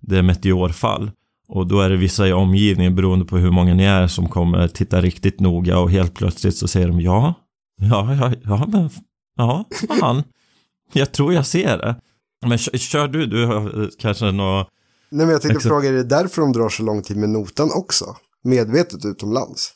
det 0.00 0.18
är 0.18 0.22
meteorfall. 0.22 1.10
Och 1.54 1.66
då 1.66 1.80
är 1.80 1.90
det 1.90 1.96
vissa 1.96 2.28
i 2.28 2.32
omgivningen 2.32 2.94
beroende 2.94 3.24
på 3.24 3.36
hur 3.36 3.50
många 3.50 3.74
ni 3.74 3.84
är 3.84 4.06
som 4.06 4.28
kommer 4.28 4.68
titta 4.68 5.00
riktigt 5.00 5.40
noga 5.40 5.78
och 5.78 5.90
helt 5.90 6.14
plötsligt 6.14 6.56
så 6.56 6.68
säger 6.68 6.88
de 6.88 7.00
ja, 7.00 7.34
ja, 7.80 8.14
ja, 8.14 8.32
ja, 8.44 8.66
men 8.68 8.90
ja, 9.36 9.64
fan. 10.00 10.22
Jag 10.92 11.12
tror 11.12 11.34
jag 11.34 11.46
ser 11.46 11.78
det. 11.78 11.96
Men 12.46 12.58
kör, 12.58 12.78
kör 12.78 13.08
du, 13.08 13.26
du 13.26 13.46
har 13.46 13.90
kanske 13.98 14.32
något... 14.32 14.68
Nej 15.10 15.26
men 15.26 15.32
jag 15.32 15.42
tänkte 15.42 15.68
fråga, 15.68 15.88
är 15.88 15.92
det 15.92 16.04
därför 16.04 16.42
de 16.42 16.52
drar 16.52 16.68
så 16.68 16.82
lång 16.82 17.02
tid 17.02 17.16
med 17.16 17.28
notan 17.28 17.70
också? 17.74 18.16
Medvetet 18.44 19.04
utomlands? 19.04 19.72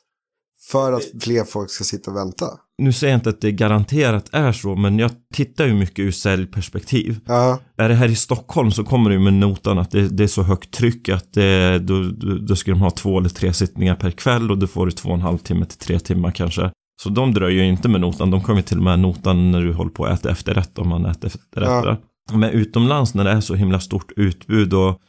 För 0.70 0.92
att 0.92 1.04
fler 1.20 1.44
folk 1.44 1.70
ska 1.70 1.84
sitta 1.84 2.10
och 2.10 2.16
vänta? 2.16 2.46
Nu 2.82 2.92
säger 2.92 3.12
jag 3.12 3.18
inte 3.18 3.30
att 3.30 3.40
det 3.40 3.52
garanterat 3.52 4.28
är 4.32 4.52
så, 4.52 4.76
men 4.76 4.98
jag 4.98 5.10
tittar 5.34 5.66
ju 5.66 5.74
mycket 5.74 5.98
ur 5.98 6.10
säljperspektiv. 6.10 7.20
Ja, 7.26 7.58
Är 7.76 7.88
det 7.88 7.94
här 7.94 8.08
i 8.08 8.14
Stockholm 8.14 8.70
så 8.70 8.84
kommer 8.84 9.10
det 9.10 9.16
ju 9.16 9.22
med 9.22 9.34
notan 9.34 9.78
att 9.78 9.90
det, 9.90 10.08
det 10.08 10.22
är 10.22 10.28
så 10.28 10.42
högt 10.42 10.70
tryck 10.70 11.08
att 11.08 11.32
det, 11.32 11.78
då, 11.78 12.02
då, 12.02 12.34
då 12.34 12.56
ska 12.56 12.70
de 12.70 12.80
ha 12.80 12.90
två 12.90 13.18
eller 13.18 13.28
tre 13.28 13.52
sittningar 13.52 13.94
per 13.94 14.10
kväll 14.10 14.50
och 14.50 14.58
då 14.58 14.66
får 14.66 14.86
du 14.86 14.92
två 14.92 15.08
och 15.08 15.14
en 15.14 15.20
halv 15.20 15.38
timme 15.38 15.66
till 15.66 15.78
tre 15.78 15.98
timmar 15.98 16.30
kanske. 16.30 16.70
Så 17.02 17.08
de 17.08 17.34
dröjer 17.34 17.64
ju 17.64 17.68
inte 17.68 17.88
med 17.88 18.00
notan, 18.00 18.30
de 18.30 18.42
kommer 18.42 18.62
till 18.62 18.78
och 18.78 18.84
med 18.84 18.98
notan 18.98 19.50
när 19.50 19.60
du 19.60 19.72
håller 19.72 19.90
på 19.90 20.04
att 20.04 20.18
äta 20.20 20.30
efterrätt 20.30 20.78
om 20.78 20.88
man 20.88 21.06
äter 21.06 21.26
efterrätt. 21.26 21.68
Ja. 21.68 21.96
Men 22.32 22.50
utomlands 22.50 23.14
när 23.14 23.24
det 23.24 23.30
är 23.30 23.40
så 23.40 23.54
himla 23.54 23.80
stort 23.80 24.12
utbud 24.16 24.74
och 24.74 25.00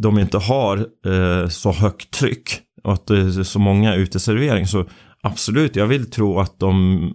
de 0.00 0.18
inte 0.18 0.38
har 0.38 0.86
eh, 1.06 1.48
så 1.48 1.72
högt 1.72 2.10
tryck 2.10 2.60
och 2.84 2.92
att 2.92 3.06
det 3.06 3.18
är 3.18 3.42
så 3.42 3.58
många 3.58 3.94
uteservering 3.94 4.66
så 4.66 4.84
absolut, 5.22 5.76
jag 5.76 5.86
vill 5.86 6.10
tro 6.10 6.40
att 6.40 6.58
de 6.58 7.14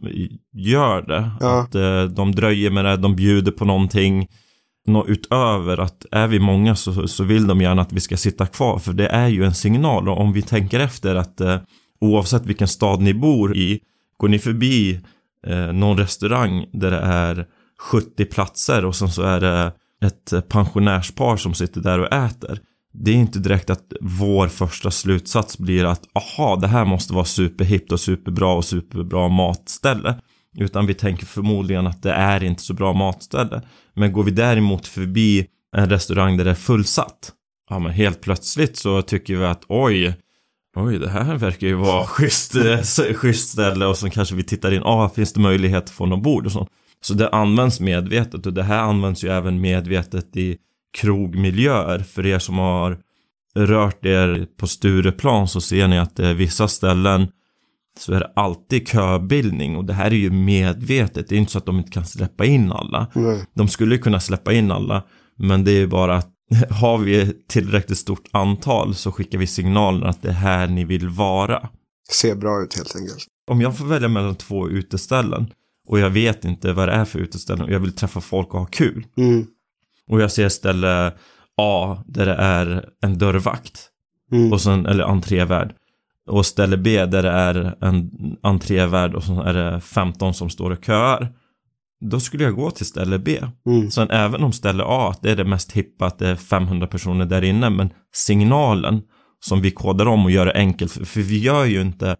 gör 0.53 1.01
det. 1.01 1.31
Ja. 1.39 1.61
Att 1.61 1.75
eh, 1.75 2.03
de 2.03 2.31
dröjer 2.31 2.71
med 2.71 2.85
det, 2.85 2.97
de 2.97 3.15
bjuder 3.15 3.51
på 3.51 3.65
någonting. 3.65 4.27
Nå 4.87 5.05
utöver 5.07 5.77
att 5.77 6.05
är 6.11 6.27
vi 6.27 6.39
många 6.39 6.75
så, 6.75 7.07
så 7.07 7.23
vill 7.23 7.47
de 7.47 7.61
gärna 7.61 7.81
att 7.81 7.93
vi 7.93 7.99
ska 7.99 8.17
sitta 8.17 8.45
kvar 8.45 8.79
för 8.79 8.93
det 8.93 9.07
är 9.07 9.27
ju 9.27 9.43
en 9.43 9.53
signal 9.53 10.09
och 10.09 10.19
om 10.19 10.33
vi 10.33 10.41
tänker 10.41 10.79
efter 10.79 11.15
att 11.15 11.41
eh, 11.41 11.57
oavsett 12.01 12.45
vilken 12.45 12.67
stad 12.67 13.01
ni 13.01 13.13
bor 13.13 13.57
i 13.57 13.79
går 14.17 14.27
ni 14.27 14.39
förbi 14.39 14.99
eh, 15.47 15.73
någon 15.73 15.97
restaurang 15.97 16.65
där 16.73 16.91
det 16.91 16.99
är 16.99 17.45
70 17.91 18.25
platser 18.25 18.85
och 18.85 18.95
sen 18.95 19.11
så 19.11 19.21
är 19.21 19.41
det 19.41 19.73
ett 20.05 20.49
pensionärspar 20.49 21.37
som 21.37 21.53
sitter 21.53 21.81
där 21.81 21.99
och 21.99 22.13
äter. 22.13 22.59
Det 22.93 23.11
är 23.11 23.15
inte 23.15 23.39
direkt 23.39 23.69
att 23.69 23.93
vår 24.01 24.47
första 24.47 24.91
slutsats 24.91 25.57
blir 25.57 25.85
att 25.85 26.01
aha, 26.13 26.55
det 26.55 26.67
här 26.67 26.85
måste 26.85 27.13
vara 27.13 27.25
superhippt 27.25 27.91
och 27.91 27.99
superbra 27.99 28.53
och 28.53 28.65
superbra 28.65 29.27
matställe. 29.27 30.15
Utan 30.57 30.85
vi 30.85 30.93
tänker 30.93 31.25
förmodligen 31.25 31.87
att 31.87 32.03
det 32.03 32.11
är 32.11 32.43
inte 32.43 32.61
så 32.61 32.73
bra 32.73 32.93
matställe. 32.93 33.61
Men 33.93 34.13
går 34.13 34.23
vi 34.23 34.31
däremot 34.31 34.87
förbi 34.87 35.47
en 35.75 35.89
restaurang 35.89 36.37
där 36.37 36.45
det 36.45 36.51
är 36.51 36.55
fullsatt. 36.55 37.31
Ja 37.69 37.79
men 37.79 37.91
helt 37.91 38.21
plötsligt 38.21 38.77
så 38.77 39.01
tycker 39.01 39.35
vi 39.35 39.45
att 39.45 39.63
oj, 39.67 40.15
oj 40.75 40.99
det 40.99 41.09
här 41.09 41.35
verkar 41.35 41.67
ju 41.67 41.73
vara 41.73 42.05
schysst, 42.05 42.55
eh, 42.55 43.13
schysst 43.13 43.49
ställe 43.49 43.85
och 43.85 43.97
så 43.97 44.09
kanske 44.09 44.35
vi 44.35 44.43
tittar 44.43 44.71
in, 44.73 44.81
ah 44.83 45.09
finns 45.09 45.33
det 45.33 45.39
möjlighet 45.39 45.83
att 45.83 45.89
få 45.89 46.05
någon 46.05 46.21
bord 46.21 46.45
och 46.45 46.51
sånt? 46.51 46.69
Så 47.01 47.13
det 47.13 47.29
används 47.29 47.79
medvetet 47.79 48.45
och 48.45 48.53
det 48.53 48.63
här 48.63 48.79
används 48.79 49.23
ju 49.23 49.29
även 49.29 49.61
medvetet 49.61 50.37
i 50.37 50.57
krogmiljöer. 50.93 51.99
För 51.99 52.25
er 52.25 52.39
som 52.39 52.57
har 52.57 52.97
rört 53.55 54.05
er 54.05 54.47
på 54.57 54.67
Stureplan 54.67 55.47
så 55.47 55.61
ser 55.61 55.87
ni 55.87 55.99
att 55.99 56.15
det 56.15 56.27
är 56.27 56.33
vissa 56.33 56.67
ställen 56.67 57.27
så 57.99 58.13
är 58.13 58.19
det 58.19 58.31
alltid 58.35 58.87
köbildning 58.87 59.77
och 59.77 59.85
det 59.85 59.93
här 59.93 60.05
är 60.05 60.15
ju 60.15 60.31
medvetet. 60.31 61.29
Det 61.29 61.35
är 61.35 61.39
inte 61.39 61.51
så 61.51 61.57
att 61.57 61.65
de 61.65 61.77
inte 61.77 61.91
kan 61.91 62.05
släppa 62.05 62.45
in 62.45 62.71
alla. 62.71 63.07
nej. 63.13 63.45
De 63.53 63.67
skulle 63.67 63.97
kunna 63.97 64.19
släppa 64.19 64.53
in 64.53 64.71
alla, 64.71 65.03
men 65.37 65.63
det 65.63 65.71
är 65.71 65.87
bara 65.87 66.15
att 66.15 66.29
har 66.69 66.97
vi 66.97 67.33
tillräckligt 67.47 67.97
stort 67.97 68.27
antal 68.31 68.95
så 68.95 69.11
skickar 69.11 69.37
vi 69.37 69.47
signalen 69.47 70.03
att 70.03 70.21
det 70.21 70.29
är 70.29 70.33
här 70.33 70.67
ni 70.67 70.85
vill 70.85 71.09
vara. 71.09 71.69
Ser 72.11 72.35
bra 72.35 72.63
ut 72.63 72.77
helt 72.77 72.95
enkelt. 72.95 73.25
Om 73.51 73.61
jag 73.61 73.77
får 73.77 73.85
välja 73.85 74.07
mellan 74.07 74.35
två 74.35 74.69
uteställen 74.69 75.51
och 75.87 75.99
jag 75.99 76.09
vet 76.09 76.45
inte 76.45 76.73
vad 76.73 76.87
det 76.87 76.93
är 76.93 77.05
för 77.05 77.19
uteställen 77.19 77.65
och 77.65 77.71
jag 77.71 77.79
vill 77.79 77.95
träffa 77.95 78.21
folk 78.21 78.53
och 78.53 78.59
ha 78.59 78.65
kul. 78.65 79.05
Mm. 79.17 79.45
Och 80.09 80.21
jag 80.21 80.31
ser 80.31 80.49
ställe 80.49 81.11
A 81.57 82.03
där 82.07 82.25
det 82.25 82.35
är 82.35 82.89
en 83.01 83.17
dörrvakt 83.17 83.89
Mm. 84.33 84.53
och 84.53 84.61
sen, 84.61 84.85
eller 84.85 85.03
entrévärd. 85.03 85.73
Och 86.29 86.45
ställe 86.45 86.77
B 86.77 87.05
där 87.05 87.23
det 87.23 87.29
är 87.29 87.75
en 87.81 88.11
entrévärd 88.41 89.15
och 89.15 89.23
så 89.23 89.41
är 89.41 89.53
det 89.53 89.81
15 89.81 90.33
som 90.33 90.49
står 90.49 90.71
och 90.71 90.85
köar. 90.85 91.33
Då 92.05 92.19
skulle 92.19 92.43
jag 92.43 92.55
gå 92.55 92.71
till 92.71 92.85
ställe 92.85 93.19
B. 93.19 93.39
Mm. 93.65 93.91
Sen 93.91 94.09
även 94.09 94.43
om 94.43 94.51
ställe 94.51 94.83
A, 94.87 95.15
det 95.21 95.31
är 95.31 95.35
det 95.35 95.45
mest 95.45 95.71
hippa, 95.71 96.05
att 96.05 96.19
det 96.19 96.27
är 96.27 96.35
500 96.35 96.87
personer 96.87 97.25
där 97.25 97.41
inne, 97.41 97.69
men 97.69 97.89
signalen 98.13 99.01
som 99.45 99.61
vi 99.61 99.71
kodar 99.71 100.05
om 100.05 100.25
och 100.25 100.31
gör 100.31 100.45
det 100.45 100.53
enkelt, 100.53 100.91
för, 100.91 101.05
för 101.05 101.21
vi 101.21 101.39
gör 101.39 101.65
ju 101.65 101.81
inte 101.81 102.15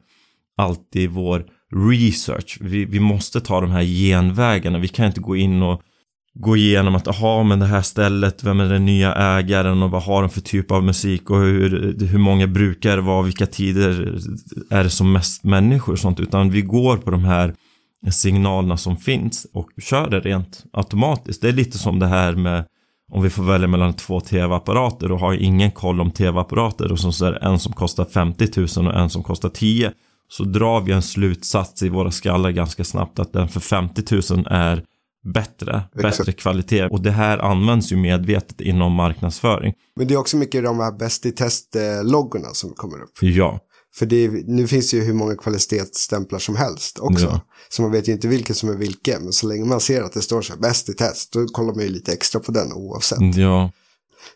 alltid 0.57 1.09
vår 1.09 1.45
research. 1.89 2.57
Vi, 2.61 2.85
vi 2.85 2.99
måste 2.99 3.41
ta 3.41 3.61
de 3.61 3.71
här 3.71 3.83
genvägarna, 3.83 4.79
vi 4.79 4.87
kan 4.87 5.05
inte 5.05 5.21
gå 5.21 5.35
in 5.35 5.63
och 5.63 5.81
gå 6.35 6.57
igenom 6.57 6.95
att, 6.95 7.07
aha, 7.07 7.43
men 7.43 7.59
det 7.59 7.65
här 7.65 7.81
stället, 7.81 8.43
vem 8.43 8.59
är 8.59 8.69
den 8.69 8.85
nya 8.85 9.13
ägaren 9.13 9.83
och 9.83 9.91
vad 9.91 10.03
har 10.03 10.21
de 10.21 10.29
för 10.29 10.41
typ 10.41 10.71
av 10.71 10.83
musik 10.83 11.29
och 11.29 11.39
hur, 11.39 11.95
hur 12.05 12.19
många 12.19 12.47
brukar 12.47 12.95
det 12.95 13.01
vara, 13.01 13.21
vilka 13.21 13.45
tider 13.45 14.19
är 14.69 14.83
det 14.83 14.89
som 14.89 15.11
mest 15.11 15.43
människor 15.43 15.93
och 15.93 15.99
sånt, 15.99 16.19
utan 16.19 16.49
vi 16.49 16.61
går 16.61 16.97
på 16.97 17.11
de 17.11 17.23
här 17.25 17.53
signalerna 18.11 18.77
som 18.77 18.97
finns 18.97 19.47
och 19.53 19.69
kör 19.81 20.09
det 20.09 20.19
rent 20.19 20.63
automatiskt. 20.73 21.41
Det 21.41 21.47
är 21.47 21.53
lite 21.53 21.77
som 21.77 21.99
det 21.99 22.07
här 22.07 22.35
med 22.35 22.65
om 23.11 23.23
vi 23.23 23.29
får 23.29 23.43
välja 23.43 23.67
mellan 23.67 23.93
två 23.93 24.19
tv-apparater 24.19 25.11
och 25.11 25.19
har 25.19 25.33
ingen 25.33 25.71
koll 25.71 26.01
om 26.01 26.11
tv-apparater 26.11 26.91
och 26.91 26.99
så 26.99 27.25
är 27.25 27.31
det 27.31 27.37
en 27.37 27.59
som 27.59 27.73
kostar 27.73 28.05
50 28.05 28.47
000 28.77 28.87
och 28.87 28.99
en 28.99 29.09
som 29.09 29.23
kostar 29.23 29.49
10 29.49 29.91
så 30.29 30.43
drar 30.43 30.81
vi 30.81 30.91
en 30.91 31.01
slutsats 31.01 31.83
i 31.83 31.89
våra 31.89 32.11
skallar 32.11 32.51
ganska 32.51 32.83
snabbt 32.83 33.19
att 33.19 33.33
den 33.33 33.47
för 33.47 33.59
50 33.59 34.33
000 34.35 34.47
är 34.49 34.83
bättre, 35.23 35.83
Exakt. 35.95 36.17
bättre 36.17 36.31
kvalitet 36.31 36.87
och 36.87 37.01
det 37.01 37.11
här 37.11 37.37
används 37.37 37.91
ju 37.91 37.97
medvetet 37.97 38.61
inom 38.61 38.93
marknadsföring. 38.93 39.73
Men 39.95 40.07
det 40.07 40.13
är 40.13 40.17
också 40.17 40.37
mycket 40.37 40.63
de 40.63 40.79
här 40.79 40.91
bäst 40.91 41.25
i 41.25 41.31
test-loggorna 41.31 42.53
som 42.53 42.73
kommer 42.73 43.03
upp. 43.03 43.11
Ja, 43.21 43.59
För 43.95 44.05
det 44.05 44.15
är, 44.15 44.29
nu 44.47 44.67
finns 44.67 44.91
det 44.91 44.97
ju 44.97 45.03
hur 45.03 45.13
många 45.13 45.35
kvalitetsstämplar 45.35 46.39
som 46.39 46.55
helst 46.55 46.99
också. 46.99 47.25
Ja. 47.25 47.41
Så 47.69 47.81
man 47.81 47.91
vet 47.91 48.07
ju 48.07 48.11
inte 48.11 48.27
vilken 48.27 48.55
som 48.55 48.69
är 48.69 48.73
vilken. 48.73 49.23
Men 49.23 49.33
så 49.33 49.47
länge 49.47 49.65
man 49.65 49.79
ser 49.79 50.01
att 50.01 50.13
det 50.13 50.21
står 50.21 50.41
så 50.41 50.53
här 50.53 50.59
bäst 50.59 50.89
i 50.89 50.93
test, 50.93 51.33
då 51.33 51.45
kollar 51.45 51.73
man 51.73 51.83
ju 51.83 51.89
lite 51.89 52.13
extra 52.13 52.39
på 52.41 52.51
den 52.51 52.73
oavsett. 52.73 53.35
ja, 53.35 53.71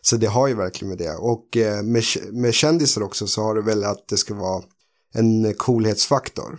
Så 0.00 0.16
det 0.16 0.26
har 0.26 0.48
ju 0.48 0.54
verkligen 0.54 0.88
med 0.88 0.98
det. 0.98 1.14
Och 1.14 1.56
eh, 1.56 1.82
med, 1.82 2.02
med 2.32 2.54
kändisar 2.54 3.02
också 3.02 3.26
så 3.26 3.42
har 3.42 3.54
det 3.54 3.62
väl 3.62 3.84
att 3.84 4.08
det 4.08 4.16
ska 4.16 4.34
vara 4.34 4.62
en 5.14 5.54
coolhetsfaktor. 5.54 6.58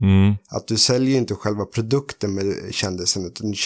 Mm, 0.00 0.34
Att 0.48 0.66
du 0.68 0.76
säljer 0.76 1.18
inte 1.18 1.34
själva 1.34 1.64
produkten 1.64 2.34
med 2.34 2.54
kändisen 2.70 3.26
utan 3.26 3.50
du 3.50 3.56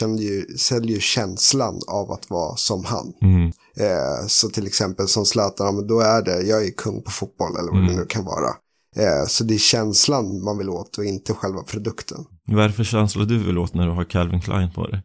säljer 0.59 0.95
ju 0.95 1.00
känslan 1.00 1.81
av 1.88 2.12
att 2.12 2.31
vara 2.31 2.57
som 2.57 2.85
han. 2.85 3.12
mm, 3.23 3.53
Eh, 3.76 4.26
så 4.26 4.49
till 4.49 4.67
exempel 4.67 5.09
som 5.09 5.25
Zlatan, 5.26 5.87
då 5.87 6.00
är 6.00 6.23
det, 6.23 6.43
jag 6.43 6.67
är 6.67 6.71
kung 6.71 7.03
på 7.03 7.11
fotboll 7.11 7.57
eller 7.59 7.71
vad 7.73 7.81
Mm. 7.81 7.93
det 7.95 8.00
nu 8.00 8.07
kan 8.07 8.25
vara. 8.25 8.50
Eh, 8.96 9.26
så 9.28 9.44
det 9.44 9.54
är 9.54 9.58
känslan 9.58 10.44
man 10.44 10.58
vill 10.58 10.68
åt 10.68 10.98
och 10.98 11.04
inte 11.04 11.34
själva 11.34 11.62
produkten. 11.62 12.24
Vad 12.46 12.64
är 12.64 12.68
det 12.68 12.74
för 12.74 12.84
känsla 12.84 13.24
du 13.24 13.38
vill 13.38 13.58
åt 13.58 13.74
när 13.74 13.86
du 13.86 13.92
har 13.92 14.04
Calvin 14.04 14.40
Klein 14.40 14.72
på 14.72 14.86
dig? 14.86 15.02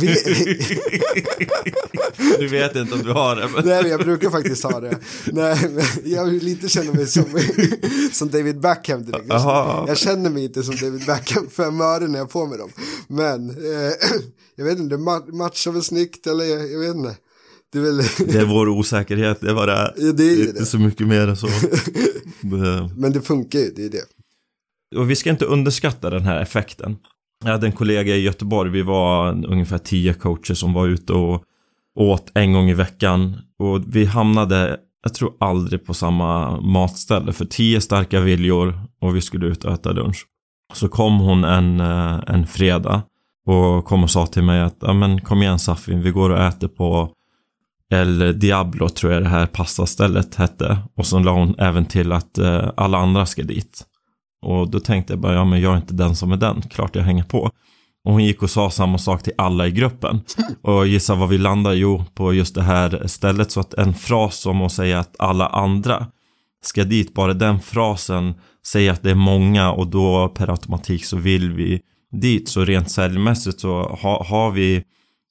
Vi, 0.00 0.06
Du 2.38 2.48
vet 2.48 2.76
inte 2.76 2.94
om 2.94 3.02
du 3.02 3.12
har 3.12 3.36
det, 3.36 3.48
men... 3.48 3.66
nej, 3.66 3.86
jag 3.86 4.00
brukar 4.00 4.30
faktiskt 4.30 4.64
ha 4.64 4.80
det. 4.80 4.98
Nej, 5.32 5.58
jag 6.04 6.32
lite 6.32 6.68
känna 6.68 6.92
mig 6.92 7.06
som, 7.06 7.24
som 8.12 8.30
David 8.30 8.60
Beckham 8.60 9.04
direkt. 9.04 9.30
Aha. 9.30 9.84
Jag 9.88 9.98
känner 9.98 10.30
mig 10.30 10.44
inte 10.44 10.62
som 10.62 10.76
David 10.76 11.06
Beckham 11.06 11.48
fem 11.50 11.80
öre 11.80 12.08
när 12.08 12.18
jag 12.18 12.30
får 12.30 12.46
med 12.46 12.58
dem. 12.58 12.70
Men 13.08 13.50
eh, 13.50 13.92
jag 14.56 14.64
vet 14.64 14.78
inte, 14.78 14.96
matchar 15.32 15.72
väl 15.72 15.82
snyggt 15.82 16.26
eller 16.26 16.44
jag, 16.44 16.72
jag 16.72 16.78
vet 16.78 16.96
inte. 16.96 17.16
Det 17.72 17.78
är 17.78 17.82
väl, 17.82 17.96
Det 18.32 18.40
är 18.40 18.44
vår 18.44 18.68
osäkerhet, 18.68 19.40
det 19.40 19.52
var 19.52 19.66
det. 19.66 19.94
Ja, 19.96 20.12
det 20.12 20.22
är 20.24 20.40
inte 20.48 20.58
det. 20.60 20.66
så 20.66 20.78
mycket 20.78 21.06
mer 21.06 21.28
än 21.28 21.36
så. 21.36 21.46
Det- 22.42 22.90
men 22.96 23.12
det 23.12 23.20
funkar 23.20 23.58
ju, 23.58 23.70
det 23.76 23.84
är 23.84 23.90
det. 23.90 24.04
Och 24.98 25.10
vi 25.10 25.16
ska 25.16 25.30
inte 25.30 25.44
underskatta 25.44 26.10
den 26.10 26.22
här 26.22 26.40
effekten. 26.42 26.96
Jag 27.44 27.50
hade 27.52 27.66
en 27.66 27.72
kollega 27.72 28.16
i 28.16 28.20
Göteborg, 28.22 28.70
vi 28.70 28.82
var 28.82 29.28
ungefär 29.46 29.78
tio 29.78 30.14
coacher 30.14 30.54
som 30.54 30.72
var 30.72 30.86
ute 30.86 31.12
och 31.12 31.42
åt 31.98 32.30
en 32.34 32.52
gång 32.52 32.70
i 32.70 32.74
veckan. 32.74 33.36
Och 33.58 33.82
vi 33.86 34.04
hamnade, 34.04 34.76
jag 35.02 35.14
tror 35.14 35.32
aldrig 35.40 35.84
på 35.86 35.94
samma 35.94 36.60
matställe, 36.60 37.32
för 37.32 37.44
tio 37.44 37.80
starka 37.80 38.20
viljor 38.20 38.80
och 39.00 39.16
vi 39.16 39.20
skulle 39.20 39.46
ut 39.46 39.64
och 39.64 39.72
äta 39.72 39.92
lunch. 39.92 40.26
Så 40.74 40.88
kom 40.88 41.18
hon 41.20 41.44
en, 41.44 41.80
eh, 41.80 42.20
en 42.26 42.46
fredag 42.46 43.02
och 43.46 43.84
kom 43.84 44.02
och 44.04 44.10
sa 44.10 44.26
till 44.26 44.42
mig 44.42 44.60
att, 44.60 44.76
ja 44.80 44.92
men 44.92 45.20
kom 45.20 45.42
igen 45.42 45.58
Safin, 45.58 46.02
vi 46.02 46.10
går 46.10 46.30
och 46.30 46.38
äter 46.42 46.68
på 46.68 47.12
El 47.90 48.38
Diablo 48.38 48.88
tror 48.88 49.12
jag 49.12 49.22
det 49.22 49.28
här 49.28 49.46
pastastället 49.46 50.34
hette. 50.34 50.78
Och 50.96 51.06
så 51.06 51.18
la 51.18 51.32
hon 51.32 51.54
även 51.58 51.84
till 51.84 52.12
att 52.12 52.38
eh, 52.38 52.70
alla 52.76 52.98
andra 52.98 53.26
ska 53.26 53.42
dit. 53.42 53.84
Och 54.42 54.70
då 54.70 54.80
tänkte 54.80 55.12
jag 55.12 55.20
bara, 55.20 55.34
ja 55.34 55.44
men 55.44 55.60
jag 55.60 55.72
är 55.72 55.76
inte 55.76 55.94
den 55.94 56.16
som 56.16 56.32
är 56.32 56.36
den, 56.36 56.62
klart 56.62 56.96
jag 56.96 57.02
hänger 57.02 57.24
på. 57.24 57.50
Och 58.04 58.12
hon 58.12 58.24
gick 58.24 58.42
och 58.42 58.50
sa 58.50 58.70
samma 58.70 58.98
sak 58.98 59.22
till 59.22 59.32
alla 59.38 59.66
i 59.66 59.70
gruppen. 59.70 60.20
Och 60.62 60.86
gissa 60.86 61.14
vad 61.14 61.28
vi 61.28 61.38
landar, 61.38 61.72
jo, 61.72 62.04
på 62.14 62.34
just 62.34 62.54
det 62.54 62.62
här 62.62 63.02
stället. 63.06 63.50
Så 63.50 63.60
att 63.60 63.74
en 63.74 63.94
fras 63.94 64.36
som 64.36 64.62
att 64.62 64.72
säga 64.72 64.98
att 64.98 65.16
alla 65.18 65.46
andra 65.46 66.06
ska 66.62 66.84
dit, 66.84 67.14
bara 67.14 67.34
den 67.34 67.60
frasen 67.60 68.34
säger 68.66 68.92
att 68.92 69.02
det 69.02 69.10
är 69.10 69.14
många 69.14 69.72
och 69.72 69.86
då 69.86 70.28
per 70.28 70.50
automatik 70.50 71.04
så 71.04 71.16
vill 71.16 71.52
vi 71.52 71.80
dit. 72.20 72.48
Så 72.48 72.64
rent 72.64 72.90
säljmässigt 72.90 73.60
så 73.60 73.82
ha, 73.82 74.24
har 74.24 74.50
vi 74.50 74.84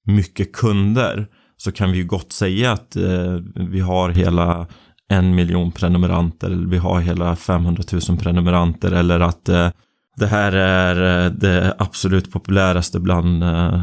mycket 0.05 0.53
kunder 0.53 1.27
så 1.65 1.71
kan 1.71 1.91
vi 1.91 1.97
ju 1.97 2.05
gott 2.05 2.31
säga 2.31 2.71
att 2.71 2.95
eh, 2.95 3.39
vi 3.55 3.79
har 3.79 4.09
hela 4.09 4.67
en 5.09 5.35
miljon 5.35 5.71
prenumeranter 5.71 6.47
eller 6.47 6.67
vi 6.67 6.77
har 6.77 6.99
hela 6.99 7.35
500 7.35 7.83
000 8.09 8.17
prenumeranter 8.17 8.91
eller 8.91 9.19
att 9.19 9.49
eh, 9.49 9.69
det 10.17 10.27
här 10.27 10.51
är 10.51 11.25
eh, 11.25 11.31
det 11.31 11.75
absolut 11.79 12.31
populäraste 12.31 12.99
bland 12.99 13.43
eh, 13.43 13.81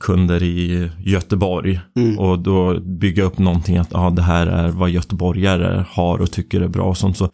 kunder 0.00 0.42
i 0.42 0.90
Göteborg. 0.98 1.80
Mm. 1.96 2.18
Och 2.18 2.38
då 2.38 2.80
bygga 2.80 3.24
upp 3.24 3.38
någonting 3.38 3.76
att 3.76 3.92
ja, 3.92 4.10
det 4.10 4.22
här 4.22 4.46
är 4.46 4.68
vad 4.68 4.90
göteborgare 4.90 5.84
har 5.90 6.18
och 6.18 6.30
tycker 6.30 6.60
är 6.60 6.68
bra 6.68 6.84
och 6.84 6.98
sånt. 6.98 7.16
Så, 7.16 7.28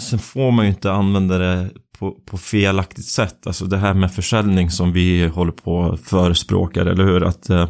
sen 0.00 0.18
får 0.18 0.50
man 0.50 0.64
ju 0.64 0.70
inte 0.70 0.92
använda 0.92 1.38
det 1.38 1.70
på, 1.98 2.10
på 2.10 2.38
felaktigt 2.38 3.04
sätt. 3.04 3.46
Alltså 3.46 3.64
det 3.64 3.76
här 3.76 3.94
med 3.94 4.12
försäljning 4.12 4.70
som 4.70 4.92
vi 4.92 5.26
håller 5.26 5.52
på 5.52 5.82
att 5.82 6.00
förespråkar, 6.00 6.86
eller 6.86 7.04
hur? 7.04 7.24
Att 7.24 7.50
eh, 7.50 7.68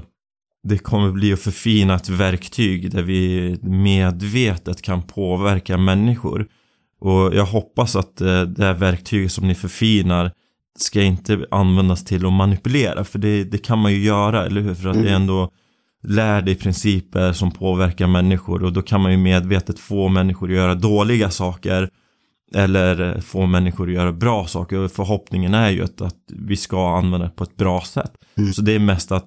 det 0.69 0.79
kommer 0.79 1.11
bli 1.11 1.33
att 1.33 1.41
förfina 1.41 1.95
ett 1.95 2.09
verktyg 2.09 2.91
där 2.91 3.03
vi 3.03 3.57
medvetet 3.63 4.83
kan 4.83 5.03
påverka 5.03 5.79
människor. 5.79 6.47
Och 7.01 7.35
jag 7.35 7.45
hoppas 7.45 7.97
att 7.97 8.21
eh, 8.21 8.43
det 8.43 8.65
här 8.65 8.75
verktyget 8.75 9.33
som 9.33 9.49
ni 9.49 9.55
förfinar 9.55 10.33
ska 10.79 11.03
inte 11.03 11.47
användas 11.51 12.05
till 12.05 12.27
att 12.27 12.33
manipulera. 12.33 13.05
För 13.05 13.19
det, 13.19 13.45
det 13.45 13.59
kan 13.59 13.79
man 13.79 13.93
ju 13.93 13.99
göra, 13.99 14.47
eller 14.47 14.61
hur? 14.61 14.75
För 14.75 14.89
att 14.89 14.95
mm. 14.95 15.07
det 15.07 15.13
är 15.13 15.17
ändå 15.17 15.51
lär 16.03 16.43
dig 16.43 16.55
principer 16.55 17.33
som 17.33 17.51
påverkar 17.51 18.07
människor 18.07 18.65
och 18.65 18.73
då 18.73 18.83
kan 18.83 19.01
man 19.01 19.13
ju 19.13 19.19
medvetet 19.19 19.79
få 19.79 20.09
människor 20.09 20.49
att 20.49 20.57
göra 20.57 20.75
dåliga 20.75 21.31
saker 21.31 21.91
eller 22.55 23.21
få 23.21 23.47
människor 23.47 23.89
att 23.89 23.95
göra 23.95 24.13
bra 24.13 24.47
saker 24.47 24.79
och 24.79 24.93
förhoppningen 24.93 25.55
är 25.55 25.71
ju 25.71 25.85
att, 25.85 26.01
att 26.01 26.17
vi 26.29 26.57
ska 26.57 26.97
använda 26.97 27.27
det 27.27 27.33
på 27.33 27.45
ett 27.45 27.57
bra 27.57 27.81
sätt. 27.81 28.13
Mm. 28.37 28.53
Så 28.53 28.63
det 28.63 28.73
är 28.73 28.79
mest 28.79 29.13
att 29.13 29.27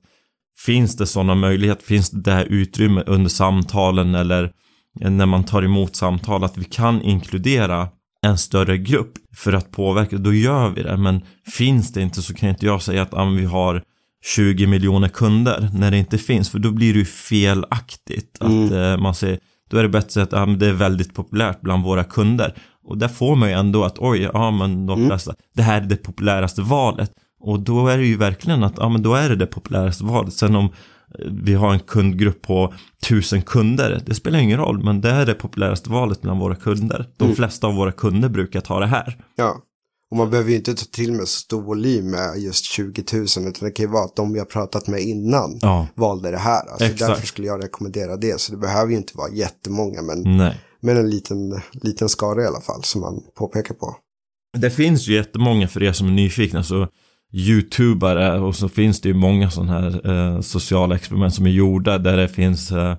finns 0.66 0.96
det 0.96 1.06
sådana 1.06 1.36
möjligheter, 1.36 1.84
finns 1.86 2.10
det 2.12 2.32
här 2.32 2.46
utrymme 2.46 3.04
under 3.06 3.30
samtalen 3.30 4.16
eller 4.16 4.52
när 5.00 5.26
man 5.26 5.44
tar 5.44 5.64
emot 5.64 5.96
samtal 5.96 6.44
att 6.44 6.58
vi 6.58 6.64
kan 6.64 7.02
inkludera 7.02 7.90
en 8.26 8.38
större 8.38 8.78
grupp 8.78 9.14
för 9.36 9.54
att 9.54 9.72
påverka, 9.72 10.18
då 10.18 10.34
gör 10.34 10.70
vi 10.70 10.84
det. 10.84 10.98
Men 10.98 11.22
finns 11.52 11.94
det 11.94 12.02
inte 12.02 12.22
så 12.22 12.34
kan 12.34 12.50
inte 12.50 12.66
jag 12.66 12.82
säga 12.82 13.02
att 13.02 13.14
ah, 13.14 13.26
vi 13.26 13.46
har 13.46 13.84
20 14.24 14.68
miljoner 14.68 15.08
kunder 15.08 15.70
när 15.74 15.92
det 15.92 15.98
inte 15.98 16.18
finns, 16.18 16.50
för 16.50 16.60
då 16.60 16.72
blir 16.72 16.94
det 16.94 17.00
ju 17.00 17.06
felaktigt. 17.06 18.42
Mm. 18.42 18.66
Att 18.66 18.72
eh, 18.72 18.98
man 18.98 19.16
säger, 19.16 19.40
då 19.70 19.78
är 19.78 19.84
det 19.84 19.90
bättre 19.90 20.22
att 20.22 20.34
ah, 20.34 20.46
det 20.46 20.68
är 20.68 20.74
väldigt 20.74 21.14
populärt 21.14 21.62
bland 21.62 21.84
våra 21.84 22.04
kunder. 22.04 22.54
Och 22.84 22.98
där 22.98 23.08
får 23.08 23.36
man 23.36 23.50
ju 23.50 23.56
ändå 23.56 23.84
att 23.84 24.00
oj, 24.00 24.30
ja 24.34 24.52
men 24.52 24.86
de 24.86 25.00
mm. 25.00 25.10
flesta, 25.10 25.32
mm. 25.32 25.42
det 25.56 25.62
här 25.62 25.82
är 25.82 25.86
det 25.86 25.96
populäraste 25.96 26.62
valet. 26.62 27.12
Och 27.42 27.60
då 27.60 27.88
är 27.88 27.98
det 27.98 28.06
ju 28.06 28.18
verkligen 28.18 28.64
att, 28.64 28.74
ja 28.78 28.90
men 28.90 29.02
då 29.02 29.16
är 29.16 29.30
det 29.30 29.36
det 29.36 29.48
populäraste 29.48 30.04
valet. 30.04 30.34
Sen 30.34 30.56
om 30.56 30.70
vi 31.44 31.54
har 31.54 31.74
en 31.74 31.80
kundgrupp 31.80 32.42
på 32.42 32.74
tusen 33.08 33.42
kunder. 33.42 34.02
Det 34.06 34.16
spelar 34.16 34.40
ingen 34.40 34.58
roll, 34.58 34.84
men 34.84 35.02
det 35.02 35.10
är 35.10 35.26
det 35.26 35.34
populäraste 35.34 35.90
valet 35.90 36.22
bland 36.22 36.40
våra 36.40 36.56
kunder. 36.56 37.10
De 37.18 37.24
mm. 37.24 37.36
flesta 37.36 37.68
av 37.68 37.76
våra 37.76 37.92
kunder 37.92 38.30
brukar 38.30 38.62
ta 38.62 38.80
det 38.80 38.88
här. 38.88 39.18
Ja, 39.36 39.62
och 40.12 40.18
man 40.18 40.30
behöver 40.30 40.50
ju 40.50 40.56
inte 40.56 40.74
ta 40.74 40.86
till 40.86 41.12
med 41.12 41.28
stor 41.28 41.62
volym 41.62 42.12
med 42.12 42.38
just 42.38 42.66
20 42.66 43.04
000, 43.14 43.24
utan 43.24 43.54
det 43.60 43.72
kan 43.72 43.86
ju 43.86 43.92
vara 43.92 44.06
att 44.06 44.16
de 44.16 44.34
vi 44.34 44.40
har 44.40 44.46
pratat 44.46 44.88
med 44.88 45.02
innan 45.02 45.60
ja. 45.62 45.88
valde 45.96 46.32
det 46.32 46.38
här. 46.38 46.72
Alltså 46.72 47.06
därför 47.08 47.28
skulle 47.28 47.48
jag 47.48 47.64
rekommendera 47.64 48.18
det, 48.18 48.42
så 48.42 48.52
det 48.52 48.58
behöver 48.58 48.92
ju 48.92 48.98
inte 48.98 49.18
vara 49.18 49.32
jättemånga, 49.32 50.02
men, 50.02 50.38
Nej. 50.38 50.62
men 50.80 50.98
en 50.98 51.10
liten, 51.10 51.62
liten 51.72 52.10
skara 52.10 52.44
i 52.44 52.46
alla 52.46 52.62
fall, 52.62 52.84
som 52.84 53.02
man 53.02 53.22
påpekar 53.36 53.76
på. 53.76 53.96
Det 54.58 54.72
finns 54.72 55.08
ju 55.08 55.14
jättemånga 55.14 55.68
för 55.68 55.84
er 55.84 55.94
som 55.94 56.08
är 56.08 56.12
nyfikna, 56.12 56.64
så 56.64 56.88
YouTubare 57.34 58.40
och 58.40 58.56
så 58.56 58.70
finns 58.70 59.02
det 59.02 59.10
ju 59.10 59.16
många 59.16 59.50
sådana 59.50 59.74
här 59.74 60.10
eh, 60.10 60.42
sociala 60.42 60.96
experiment 60.96 61.34
som 61.34 61.46
är 61.46 61.52
gjorda 61.52 61.98
där 61.98 62.18
det 62.18 62.28
finns 62.28 62.72
eh, 62.72 62.96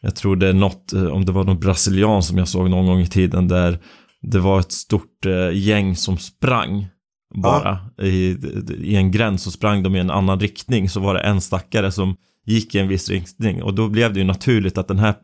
jag 0.00 0.16
tror 0.16 0.36
det 0.36 0.48
är 0.48 0.52
något, 0.52 0.92
eh, 0.92 1.06
om 1.06 1.24
det 1.24 1.32
var 1.32 1.44
någon 1.44 1.60
brasilian 1.60 2.22
som 2.22 2.38
jag 2.38 2.48
såg 2.48 2.70
någon 2.70 2.86
gång 2.86 3.00
i 3.00 3.06
tiden 3.06 3.48
där 3.48 3.78
det 4.22 4.38
var 4.38 4.60
ett 4.60 4.72
stort 4.72 5.26
eh, 5.26 5.50
gäng 5.52 5.96
som 5.96 6.18
sprang 6.18 6.86
bara 7.34 7.78
ja. 7.96 8.04
i, 8.04 8.38
i 8.80 8.96
en 8.96 9.10
gräns 9.10 9.42
så 9.42 9.50
sprang 9.50 9.82
de 9.82 9.96
i 9.96 9.98
en 9.98 10.10
annan 10.10 10.40
riktning 10.40 10.88
så 10.88 11.00
var 11.00 11.14
det 11.14 11.20
en 11.20 11.40
stackare 11.40 11.92
som 11.92 12.16
gick 12.46 12.74
i 12.74 12.78
en 12.78 12.88
viss 12.88 13.10
riktning 13.10 13.62
och 13.62 13.74
då 13.74 13.88
blev 13.88 14.12
det 14.12 14.18
ju 14.18 14.24
naturligt 14.24 14.78
att 14.78 14.88
den 14.88 14.98
här 14.98 15.14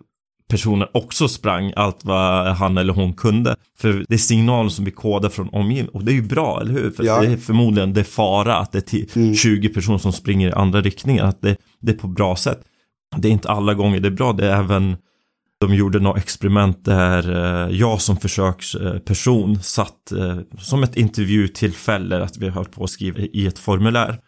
personen 0.52 0.88
också 0.94 1.28
sprang 1.28 1.72
allt 1.76 2.04
vad 2.04 2.46
han 2.46 2.78
eller 2.78 2.92
hon 2.92 3.12
kunde. 3.12 3.56
För 3.78 4.04
det 4.08 4.14
är 4.14 4.18
signalen 4.18 4.70
som 4.70 4.84
vi 4.84 4.90
kodar 4.90 5.28
från 5.28 5.48
omgivningen 5.48 5.88
och 5.88 6.04
det 6.04 6.12
är 6.12 6.14
ju 6.14 6.22
bra, 6.22 6.60
eller 6.60 6.72
hur? 6.72 6.90
För 6.90 7.04
ja. 7.04 7.20
det 7.20 7.26
är 7.26 7.36
förmodligen 7.36 7.92
det 7.92 8.04
fara 8.04 8.56
att 8.56 8.72
det 8.72 8.92
är 8.92 9.16
mm. 9.16 9.34
20 9.34 9.68
personer 9.68 9.98
som 9.98 10.12
springer 10.12 10.48
i 10.48 10.52
andra 10.52 10.80
riktningar, 10.80 11.24
att 11.24 11.42
det, 11.42 11.56
det 11.80 11.92
är 11.92 11.96
på 11.96 12.08
bra 12.08 12.36
sätt. 12.36 12.60
Det 13.16 13.28
är 13.28 13.32
inte 13.32 13.48
alla 13.48 13.74
gånger 13.74 14.00
det 14.00 14.08
är 14.08 14.12
bra, 14.12 14.32
det 14.32 14.46
är 14.46 14.58
även 14.58 14.96
de 15.60 15.74
gjorde 15.74 16.00
något 16.00 16.18
experiment 16.18 16.84
där 16.84 17.30
eh, 17.30 17.76
jag 17.76 18.00
som 18.00 18.16
försöksperson 18.16 19.62
satt 19.62 20.12
eh, 20.12 20.38
som 20.58 20.82
ett 20.82 20.96
intervjutillfälle 20.96 22.22
att 22.22 22.36
vi 22.36 22.48
höll 22.48 22.64
på 22.64 22.84
att 22.84 22.90
skriva 22.90 23.18
i 23.18 23.46
ett 23.46 23.58
formulär. 23.58 24.18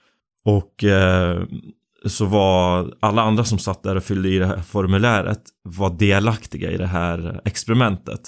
Och 0.44 0.84
eh, 0.84 1.42
så 2.06 2.24
var 2.24 2.94
alla 3.00 3.22
andra 3.22 3.44
som 3.44 3.58
satt 3.58 3.82
där 3.82 3.96
och 3.96 4.04
fyllde 4.04 4.28
i 4.28 4.38
det 4.38 4.46
här 4.46 4.60
formuläret 4.60 5.40
var 5.62 5.90
delaktiga 5.90 6.70
i 6.70 6.76
det 6.76 6.86
här 6.86 7.40
experimentet. 7.44 8.20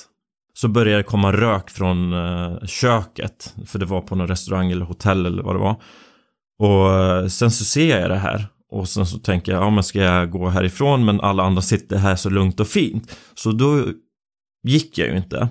Så 0.55 0.69
började 0.69 0.99
det 0.99 1.03
komma 1.03 1.33
rök 1.33 1.71
från 1.71 2.13
eh, 2.13 2.67
köket, 2.67 3.55
för 3.67 3.79
det 3.79 3.87
var 3.87 4.01
på 4.01 4.15
någon 4.15 4.29
restaurang 4.29 4.71
eller 4.71 4.85
hotell 4.85 5.27
eller 5.27 5.43
vad 5.43 5.55
det 5.55 5.59
var. 5.59 5.77
Och 6.59 6.93
eh, 6.93 7.27
sen 7.27 7.51
så 7.51 7.65
ser 7.65 8.01
jag 8.01 8.11
det 8.11 8.19
här 8.19 8.47
och 8.71 8.89
sen 8.89 9.07
så 9.07 9.19
tänker 9.19 9.53
jag, 9.53 9.63
ja 9.63 9.71
men 9.71 9.85
ska 9.85 9.99
jag 9.99 10.31
gå 10.31 10.49
härifrån 10.49 11.05
men 11.05 11.21
alla 11.21 11.43
andra 11.43 11.63
sitter 11.63 11.97
här 11.97 12.17
så 12.17 12.31
lugnt 12.31 12.61
och 12.61 12.69
fint. 12.69 13.17
Så 13.35 13.53
då 13.53 13.85
gick 14.63 14.99
jag 14.99 15.09
ju 15.09 15.17
inte. 15.17 15.49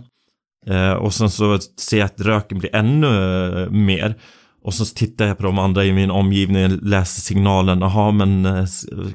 Eh, 0.68 0.94
och 0.94 1.14
sen 1.14 1.30
så 1.30 1.60
ser 1.60 1.98
jag 1.98 2.06
att 2.06 2.22
röken 2.22 2.60
blir 2.60 2.76
ännu 2.76 3.70
mer. 3.70 4.16
Och 4.65 4.73
så 4.73 4.86
tittar 4.86 5.28
jag 5.28 5.38
på 5.38 5.43
de 5.43 5.60
andra 5.60 5.86
i 5.86 5.93
min 5.93 6.12
omgivning, 6.12 6.80
läser 6.82 7.21
signalen, 7.21 7.82
jaha 7.82 8.12
men 8.12 8.45
eh, 8.45 8.65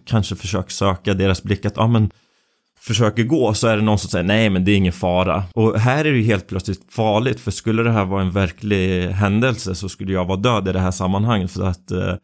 kanske 0.04 0.36
försök 0.36 0.70
söka 0.70 1.14
deras 1.14 1.42
blick 1.42 1.64
att, 1.64 1.76
ja 1.76 1.86
men 1.86 2.10
försöker 2.80 3.24
gå 3.24 3.54
så 3.54 3.66
är 3.66 3.76
det 3.76 3.82
någon 3.82 3.98
som 3.98 4.10
säger 4.10 4.24
nej 4.24 4.50
men 4.50 4.64
det 4.64 4.72
är 4.72 4.76
ingen 4.76 4.92
fara. 4.92 5.44
Och 5.54 5.80
här 5.80 6.04
är 6.04 6.12
det 6.12 6.18
ju 6.18 6.24
helt 6.24 6.48
plötsligt 6.48 6.92
farligt 6.92 7.40
för 7.40 7.50
skulle 7.50 7.82
det 7.82 7.90
här 7.90 8.04
vara 8.04 8.22
en 8.22 8.30
verklig 8.30 9.08
händelse 9.08 9.74
så 9.74 9.88
skulle 9.88 10.12
jag 10.12 10.24
vara 10.24 10.38
död 10.38 10.68
i 10.68 10.72
det 10.72 10.80
här 10.80 10.90
sammanhanget 10.90 11.50
för 11.50 11.66
att 11.66 11.90
eh, 11.90 12.14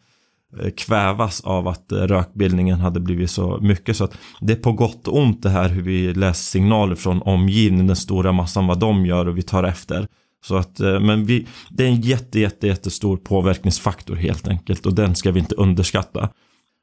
kvävas 0.77 1.41
av 1.41 1.69
att 1.69 1.93
eh, 1.93 1.99
rökbildningen 1.99 2.81
hade 2.81 3.01
blivit 3.01 3.31
så 3.31 3.59
mycket. 3.61 3.97
Så 3.97 4.05
att 4.05 4.19
det 4.41 4.53
är 4.53 4.57
på 4.57 4.73
gott 4.73 5.09
och 5.09 5.19
ont 5.19 5.43
det 5.43 5.51
här 5.51 5.69
hur 5.69 5.83
vi 5.83 6.15
läser 6.15 6.43
signaler 6.43 6.95
från 6.95 7.23
omgivningen, 7.23 7.87
den 7.87 7.97
stora 7.97 8.33
massan 8.33 8.67
vad 8.67 8.79
de 8.79 9.07
gör 9.07 9.29
och 9.29 9.39
vi 9.39 9.43
tar 9.43 9.65
efter. 9.65 10.07
Så 10.49 10.57
att, 10.57 10.81
eh, 10.81 11.01
men 11.01 11.25
vi, 11.25 11.47
det 11.71 11.85
är 11.85 11.89
en 11.89 12.01
jätte, 12.01 12.41
jätte, 12.41 12.67
jättestor 12.67 13.17
påverkningsfaktor 13.17 14.17
helt 14.17 14.49
enkelt 14.49 14.87
och 14.87 14.95
den 14.95 15.15
ska 15.15 15.33
vi 15.33 15.41
inte 15.41 15.55
underskatta. 15.55 16.29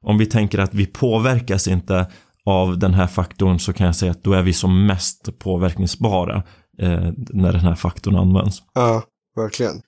Om 0.01 0.17
vi 0.17 0.25
tänker 0.25 0.59
att 0.59 0.73
vi 0.73 0.85
påverkas 0.85 1.67
inte 1.67 2.07
av 2.45 2.79
den 2.79 2.93
här 2.93 3.07
faktorn 3.07 3.59
så 3.59 3.73
kan 3.73 3.85
jag 3.85 3.95
säga 3.95 4.11
att 4.11 4.23
då 4.23 4.33
är 4.33 4.41
vi 4.41 4.53
som 4.53 4.85
mest 4.85 5.39
påverkningsbara 5.39 6.43
eh, 6.79 7.11
när 7.17 7.51
den 7.51 7.61
här 7.61 7.75
faktorn 7.75 8.15
används. 8.15 8.63
Ja, 8.73 9.03
verkligen. 9.35 9.81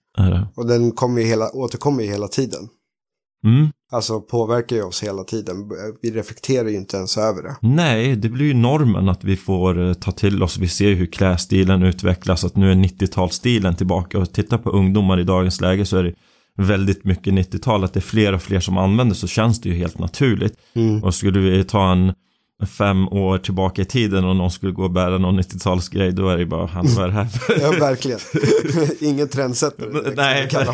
Och 0.56 0.68
den 0.68 0.92
kommer 0.92 1.22
ju 1.22 1.28
hela, 1.28 1.50
återkommer 1.50 2.04
ju 2.04 2.10
hela 2.10 2.28
tiden. 2.28 2.70
Mm. 3.46 3.70
Alltså 3.92 4.22
påverkar 4.22 4.76
ju 4.76 4.84
oss 4.84 5.04
hela 5.04 5.24
tiden. 5.24 5.56
Vi 6.02 6.12
reflekterar 6.12 6.70
ju 6.70 6.76
inte 6.76 6.98
ens 6.98 7.18
över 7.18 7.44
det. 7.44 7.56
Nej, 7.62 8.16
det 8.16 8.30
blir 8.30 8.46
ju 8.46 8.54
normen 8.54 9.10
att 9.10 9.24
vi 9.24 9.36
får 9.36 9.88
eh, 9.88 9.94
ta 9.94 10.12
till 10.12 10.44
oss. 10.44 10.58
Vi 10.58 10.68
ser 10.68 10.94
hur 10.94 11.06
klädstilen 11.06 11.84
utvecklas. 11.84 12.44
Att 12.44 12.56
nu 12.56 12.72
är 12.72 12.76
90-talsstilen 12.76 13.76
tillbaka. 13.76 14.20
Och 14.20 14.34
titta 14.34 14.58
på 14.58 14.70
ungdomar 14.70 15.20
i 15.20 15.24
dagens 15.24 15.62
läge 15.62 15.86
så 15.86 15.98
är 15.98 16.04
det 16.04 16.14
väldigt 16.58 17.04
mycket 17.04 17.34
90-tal. 17.34 17.84
Att 17.84 17.94
det 17.94 18.00
är 18.00 18.02
fler 18.02 18.34
och 18.34 18.42
fler 18.42 18.60
som 18.60 18.78
använder 18.78 19.16
så 19.16 19.28
känns 19.28 19.62
det 19.62 19.70
ju 19.70 19.76
helt 19.76 20.00
naturligt. 20.00 20.54
Mm. 20.74 21.04
Och 21.04 21.16
skulle 21.16 21.40
vi 21.40 21.64
ta 21.64 21.92
en 21.92 22.14
fem 22.64 23.08
år 23.08 23.38
tillbaka 23.38 23.82
i 23.82 23.86
tiden 23.86 24.26
och 24.26 24.36
någon 24.36 24.52
skulle 24.52 24.72
gå 24.72 24.84
och 24.84 24.92
bära 24.92 25.18
någon 25.18 25.40
90-talsgrej 25.40 26.12
då 26.12 26.30
är 26.30 26.38
det 26.38 26.46
bara 26.46 26.66
han 26.66 26.86
det 26.86 27.12
här. 27.12 27.28
Ja 27.62 27.72
verkligen. 27.72 28.20
Ingen 29.10 29.28
trendsättare 29.28 30.14
Nej 30.16 30.50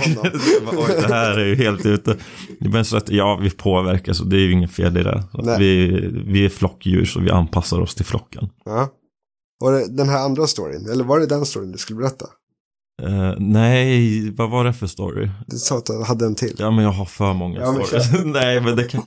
Oj, 0.72 0.96
det 1.08 1.13
här 1.13 1.39
är 1.39 1.46
ju 1.46 1.56
helt 1.56 1.86
ute. 1.86 2.15
Men 2.60 2.86
så 2.86 2.98
att 2.98 3.10
ja 3.10 3.39
vi 3.41 3.50
påverkas 3.50 4.22
och 4.22 4.28
det 4.28 4.36
är 4.36 4.39
ju 4.41 4.52
inget 4.52 4.72
fel 4.72 4.98
i 4.98 5.04
det. 5.04 5.24
Vi, 5.60 5.88
vi 6.26 6.46
är 6.46 6.50
flockdjur 6.50 7.06
så 7.06 7.20
vi 7.20 7.32
anpassar 7.32 7.80
oss 7.80 7.96
till 7.96 8.06
flocken. 8.06 8.50
Ja. 8.65 8.89
Var 9.60 9.72
det 9.72 9.98
den 9.98 10.10
här 10.10 10.26
andra 10.26 10.48
storyn? 10.48 10.89
Eller 10.89 11.04
var 11.04 11.20
det 11.20 11.26
den 11.26 11.46
storyn 11.46 11.72
du 11.72 11.78
skulle 11.78 12.00
berätta? 12.00 12.26
Uh, 13.02 13.34
nej, 13.38 14.32
vad 14.32 14.50
var 14.50 14.65
det 14.65 14.74
för 14.74 14.88
story? 14.88 15.30
Du 15.48 15.58
sa 15.58 15.78
att 15.78 15.86
du 15.86 16.04
hade 16.04 16.26
en 16.26 16.36
till. 16.36 16.56
Ja, 16.60 16.72
men 16.72 16.86
jag 16.86 16.91
har 16.91 17.06
för 17.06 17.34
många 17.34 17.60
ja, 17.60 17.74
stories. 17.74 18.26
nej, 18.26 18.62
men 18.62 18.76
det 18.76 18.84
kan... 18.84 19.04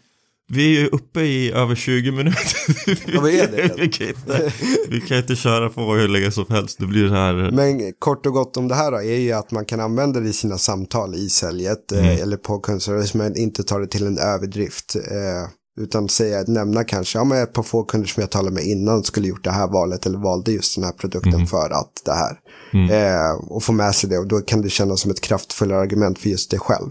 Vi 0.53 0.77
är 0.77 0.81
ju 0.81 0.89
uppe 0.89 1.21
i 1.21 1.53
över 1.53 1.75
20 1.75 2.13
minuter. 2.13 2.59
Ja, 3.07 3.21
vad 3.21 3.31
är 3.31 3.47
det? 3.47 3.75
vi, 3.79 3.89
kan 3.89 4.09
inte, 4.09 4.53
vi 4.89 5.01
kan 5.01 5.19
inte 5.19 5.37
köra 5.37 5.69
på 5.69 5.81
hur 5.95 6.09
länge 6.09 6.31
som 6.31 6.45
helst. 6.49 6.79
Det 6.79 6.87
blir 6.87 7.05
det 7.05 7.17
här. 7.17 7.51
Men 7.51 7.93
kort 7.99 8.27
och 8.27 8.33
gott 8.33 8.57
om 8.57 8.69
det 8.69 8.75
här 8.75 8.91
då, 8.91 8.97
är 8.97 9.19
ju 9.19 9.33
att 9.33 9.51
man 9.51 9.65
kan 9.65 9.81
använda 9.81 10.21
det 10.21 10.29
i 10.29 10.33
sina 10.33 10.59
samtal 10.59 11.15
i 11.15 11.29
säljet 11.29 11.93
eh, 11.93 11.99
mm. 11.99 12.23
eller 12.23 12.37
på 12.37 12.59
kundservice 12.59 13.15
men 13.15 13.37
inte 13.37 13.63
ta 13.63 13.79
det 13.79 13.87
till 13.87 14.07
en 14.07 14.19
överdrift. 14.19 14.97
Eh, 14.97 15.51
Utan 15.81 16.09
säga, 16.09 16.45
nämna 16.47 16.85
kanske, 16.85 17.19
ja 17.19 17.25
men 17.25 17.43
ett 17.43 17.53
par 17.53 17.63
få 17.63 17.85
kunder 17.85 18.09
som 18.09 18.21
jag 18.21 18.31
talade 18.31 18.55
med 18.55 18.65
innan 18.65 19.05
skulle 19.05 19.29
gjort 19.29 19.45
det 19.45 19.51
här 19.51 19.69
valet 19.69 20.07
eller 20.07 20.19
valde 20.19 20.53
just 20.53 20.75
den 20.75 20.85
här 20.85 20.93
produkten 20.93 21.35
Mm. 21.35 21.47
för 21.47 21.71
att 21.71 22.03
det 22.05 22.13
här. 22.13 22.37
Mm. 22.73 22.91
Eh, 22.91 23.35
och 23.49 23.63
få 23.63 23.73
med 23.73 23.95
sig 23.95 24.11
det 24.11 24.19
och 24.19 24.29
då 24.29 24.41
kan 24.41 24.63
det 24.63 24.71
kännas 24.71 25.01
som 25.01 25.11
ett 25.11 25.21
kraftfullare 25.21 25.81
argument 25.81 26.19
för 26.19 26.29
just 26.29 26.51
det 26.51 26.59
själv. 26.59 26.91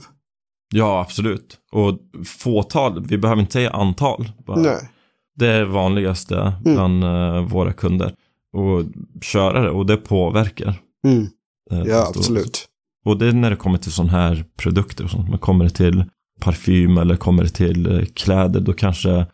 Ja, 0.76 1.02
absolut. 1.02 1.58
Och 1.72 2.00
fåtal, 2.26 3.06
vi 3.08 3.18
behöver 3.18 3.42
inte 3.42 3.54
säga 3.54 3.70
antal. 3.70 4.32
Bara. 4.46 4.60
Nej. 4.60 4.90
Det 5.36 5.48
är 5.48 5.64
vanligaste 5.66 6.36
Mm. 6.66 6.74
bland 6.76 7.04
eh, 7.04 7.42
våra 7.46 7.74
kunder. 7.74 8.14
Och 8.54 8.84
köra 9.22 9.62
det, 9.62 9.70
och 9.70 9.86
det 9.86 9.98
påverkar. 9.98 10.76
Mm. 11.08 11.28
eh, 11.72 11.88
Ja, 11.92 12.08
absolut. 12.16 12.66
Och 13.06 13.18
det 13.18 13.28
är 13.28 13.34
när 13.34 13.50
det 13.50 13.56
kommer 13.56 13.78
till 13.78 13.92
sådana 13.92 14.12
här 14.12 14.46
produkter 14.58 15.04
och 15.04 15.10
sånt. 15.10 15.30
Men 15.30 15.40
kommer 15.40 15.64
det 15.64 15.70
till 15.72 16.04
parfym 16.42 16.98
eller 16.98 17.16
kommer 17.16 17.44
det 17.44 17.50
till 17.50 17.92
eh, 18.00 18.06
kläder, 18.06 18.60
då 18.60 18.74
kanske, 18.74 19.26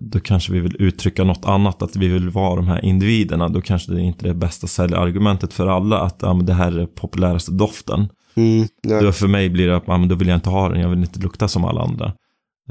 då 0.00 0.20
kanske 0.20 0.52
vi 0.52 0.60
vill 0.60 0.76
uttrycka 0.78 1.24
något 1.24 1.44
annat. 1.44 1.82
Att 1.82 1.96
vi 1.96 2.08
vill 2.08 2.28
vara 2.30 2.56
de 2.56 2.68
här 2.68 2.84
individerna. 2.84 3.48
Då 3.48 3.60
kanske 3.60 3.92
det 3.92 4.00
inte 4.00 4.24
är 4.24 4.28
det 4.28 4.34
bästa 4.34 4.66
säljargumentet 4.66 5.52
för 5.52 5.66
alla. 5.66 5.98
Att 6.00 6.16
ja, 6.22 6.32
det 6.34 6.52
här 6.54 6.78
är 6.78 6.86
populäraste 6.86 7.52
doften. 7.52 8.08
Mm. 8.36 8.68
Då 8.82 9.12
för 9.12 9.28
mig 9.28 9.48
blir 9.48 9.68
det 9.68 9.76
att 9.76 9.86
men 9.86 10.08
då 10.08 10.14
vill 10.14 10.28
jag 10.28 10.36
inte 10.36 10.50
ha 10.50 10.68
den. 10.68 10.80
Jag 10.80 10.88
vill 10.88 10.98
inte 10.98 11.20
lukta 11.20 11.48
som 11.48 11.64
alla 11.64 11.80
andra. 11.80 12.12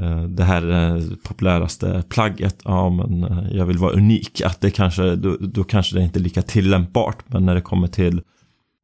Eh, 0.02 0.24
Det 0.24 0.44
här 0.44 0.62
det 0.62 1.16
populäraste 1.24 2.04
plagget. 2.10 2.62
Ja, 2.64 2.90
men 2.90 3.24
eh, 3.24 3.58
jag 3.58 3.66
vill 3.66 3.78
vara 3.78 3.92
unik. 3.94 4.42
Att 4.42 4.62
det 4.62 4.72
kanske, 4.72 5.16
då, 5.16 5.38
då 5.40 5.64
kanske 5.64 5.96
det 5.96 6.04
inte 6.04 6.20
är 6.20 6.24
lika 6.24 6.42
tillämpbart. 6.42 7.18
Men 7.28 7.46
när 7.46 7.56
det 7.56 7.62
kommer 7.62 7.88
till 7.88 8.22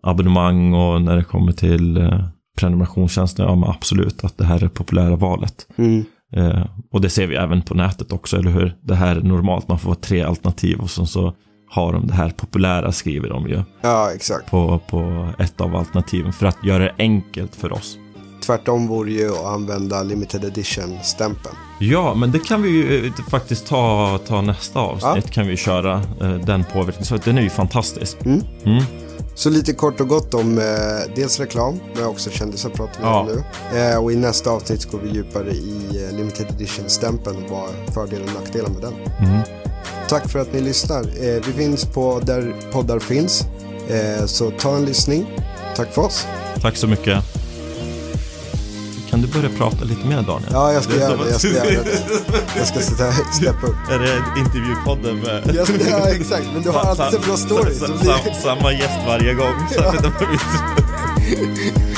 abonnemang 0.04 0.74
och 0.74 1.02
när 1.02 1.16
det 1.16 1.24
kommer 1.24 1.52
till 1.52 1.98
eh, 1.98 2.26
prenumerationstjänster, 2.58 3.44
ja 3.44 3.56
men 3.56 3.70
absolut 3.70 4.24
att 4.24 4.38
det 4.38 4.46
här 4.46 4.56
är 4.56 4.60
det 4.60 4.70
populära 4.70 5.16
valet. 5.16 5.68
Mm. 5.78 6.04
Eh, 6.36 6.66
och 6.92 7.02
det 7.02 7.10
ser 7.10 7.28
vi 7.28 7.36
även 7.36 7.62
på 7.62 7.74
nätet 7.74 8.12
också, 8.12 8.38
eller 8.38 8.52
hur? 8.52 8.76
Det 8.82 8.96
här 8.96 9.16
är 9.16 9.22
normalt, 9.22 9.68
man 9.68 9.80
får 9.80 9.96
tre 9.96 10.22
alternativ 10.22 10.80
och 10.80 10.90
så, 10.90 11.06
så 11.06 11.34
har 11.72 11.94
de 11.94 12.08
det 12.08 12.14
här 12.14 12.30
populära 12.30 12.92
skriver 12.92 13.30
de 13.30 13.48
ju 13.50 13.64
ja, 13.82 14.12
exakt. 14.16 14.52
på, 14.52 14.80
på 14.90 15.30
ett 15.40 15.62
av 15.62 15.76
alternativen 15.76 16.34
för 16.34 16.46
att 16.46 16.64
göra 16.64 16.84
det 16.84 16.96
enkelt 16.98 17.56
för 17.56 17.74
oss. 17.74 17.98
Tvärtom 18.46 18.88
vore 18.88 19.12
ju 19.12 19.32
att 19.32 19.46
använda 19.46 20.04
limited 20.04 20.44
edition-stämpeln. 20.46 21.56
Ja, 21.80 22.14
men 22.14 22.32
det 22.32 22.40
kan 22.40 22.62
vi 22.62 22.70
ju 22.70 23.06
eh, 23.08 23.14
faktiskt 23.30 23.68
ta, 23.68 24.20
ta 24.28 24.42
nästa 24.42 24.80
avsnitt. 24.80 25.32
Kan 25.32 25.48
vi 25.48 25.58
köra 25.58 25.94
eh, 26.22 26.34
den 26.34 26.64
påverkan. 26.74 27.06
Så 27.06 27.18
den 27.18 27.38
är 27.38 27.42
ju 27.42 27.50
fantastisk. 27.50 28.18
Mm. 28.26 28.42
Mm. 28.64 28.84
Så 29.36 29.50
lite 29.50 29.74
kort 29.74 30.00
och 30.02 30.08
gott 30.08 30.34
om 30.34 30.58
eh, 30.58 30.64
dels 31.16 31.40
reklam, 31.40 31.80
men 31.96 32.06
också 32.06 32.30
kändisar 32.30 32.70
pratar 32.70 33.00
vi 33.00 33.06
Ja. 33.06 33.20
om 33.20 33.28
nu. 33.28 33.44
Eh, 33.80 33.98
och 34.04 34.12
i 34.12 34.16
nästa 34.16 34.50
avsnitt 34.52 34.92
går 34.92 35.00
vi 35.00 35.10
djupare 35.10 35.52
i 35.52 36.06
eh, 36.06 36.18
limited 36.18 36.48
edition-stämpeln 36.50 37.44
och 37.44 37.50
vad 37.50 37.94
fördelar 37.94 38.26
och 38.26 38.34
nackdelar 38.42 38.70
med 38.70 38.82
den. 38.82 38.94
Mm. 39.30 39.42
Tack 40.10 40.30
för 40.30 40.40
att 40.40 40.54
ni 40.54 40.62
lyssnar. 40.62 41.00
Eh, 41.02 41.42
vi 41.48 41.54
finns 41.58 41.86
på 41.86 42.20
där 42.24 42.54
poddar 42.72 43.00
finns. 43.00 43.44
Eh, 43.90 44.26
så 44.26 44.52
ta 44.52 44.76
en 44.76 44.86
lyssning. 44.86 45.26
Tack 45.76 45.94
för 45.94 46.02
oss. 46.02 46.28
Tack 46.62 46.78
så 46.78 46.88
mycket. 46.88 47.24
Kan 49.10 49.22
du 49.22 49.28
börja 49.28 49.50
prata 49.58 49.86
lite 49.86 50.08
mer 50.08 50.22
Daniel? 50.22 50.50
Ja, 50.52 50.74
jag 50.74 50.84
ska 50.84 50.96
göra 50.96 51.18
det. 51.18 51.30
Jag 51.32 51.40
ska 51.40 51.48
göra 51.50 51.84
det. 51.84 52.02
Jag 52.58 52.68
ska 52.68 52.80
sätta, 52.80 53.12
steppa 53.12 53.68
upp. 53.68 53.76
Är 53.92 54.00
det 54.00 54.18
intervjupodden 54.40 55.18
med... 55.20 55.56
Jag 55.56 55.68
ska, 55.68 55.90
ja, 55.90 56.08
exakt. 56.10 56.44
Men 56.54 56.62
du 56.64 56.70
har 56.70 56.80
alltid 56.82 57.22
så 57.22 57.28
bra 57.28 57.38
stories. 57.38 57.80
Sam- 57.80 58.34
Samma 58.44 58.72
gäst 58.74 59.00
varje 59.08 59.34
gång. 59.34 59.54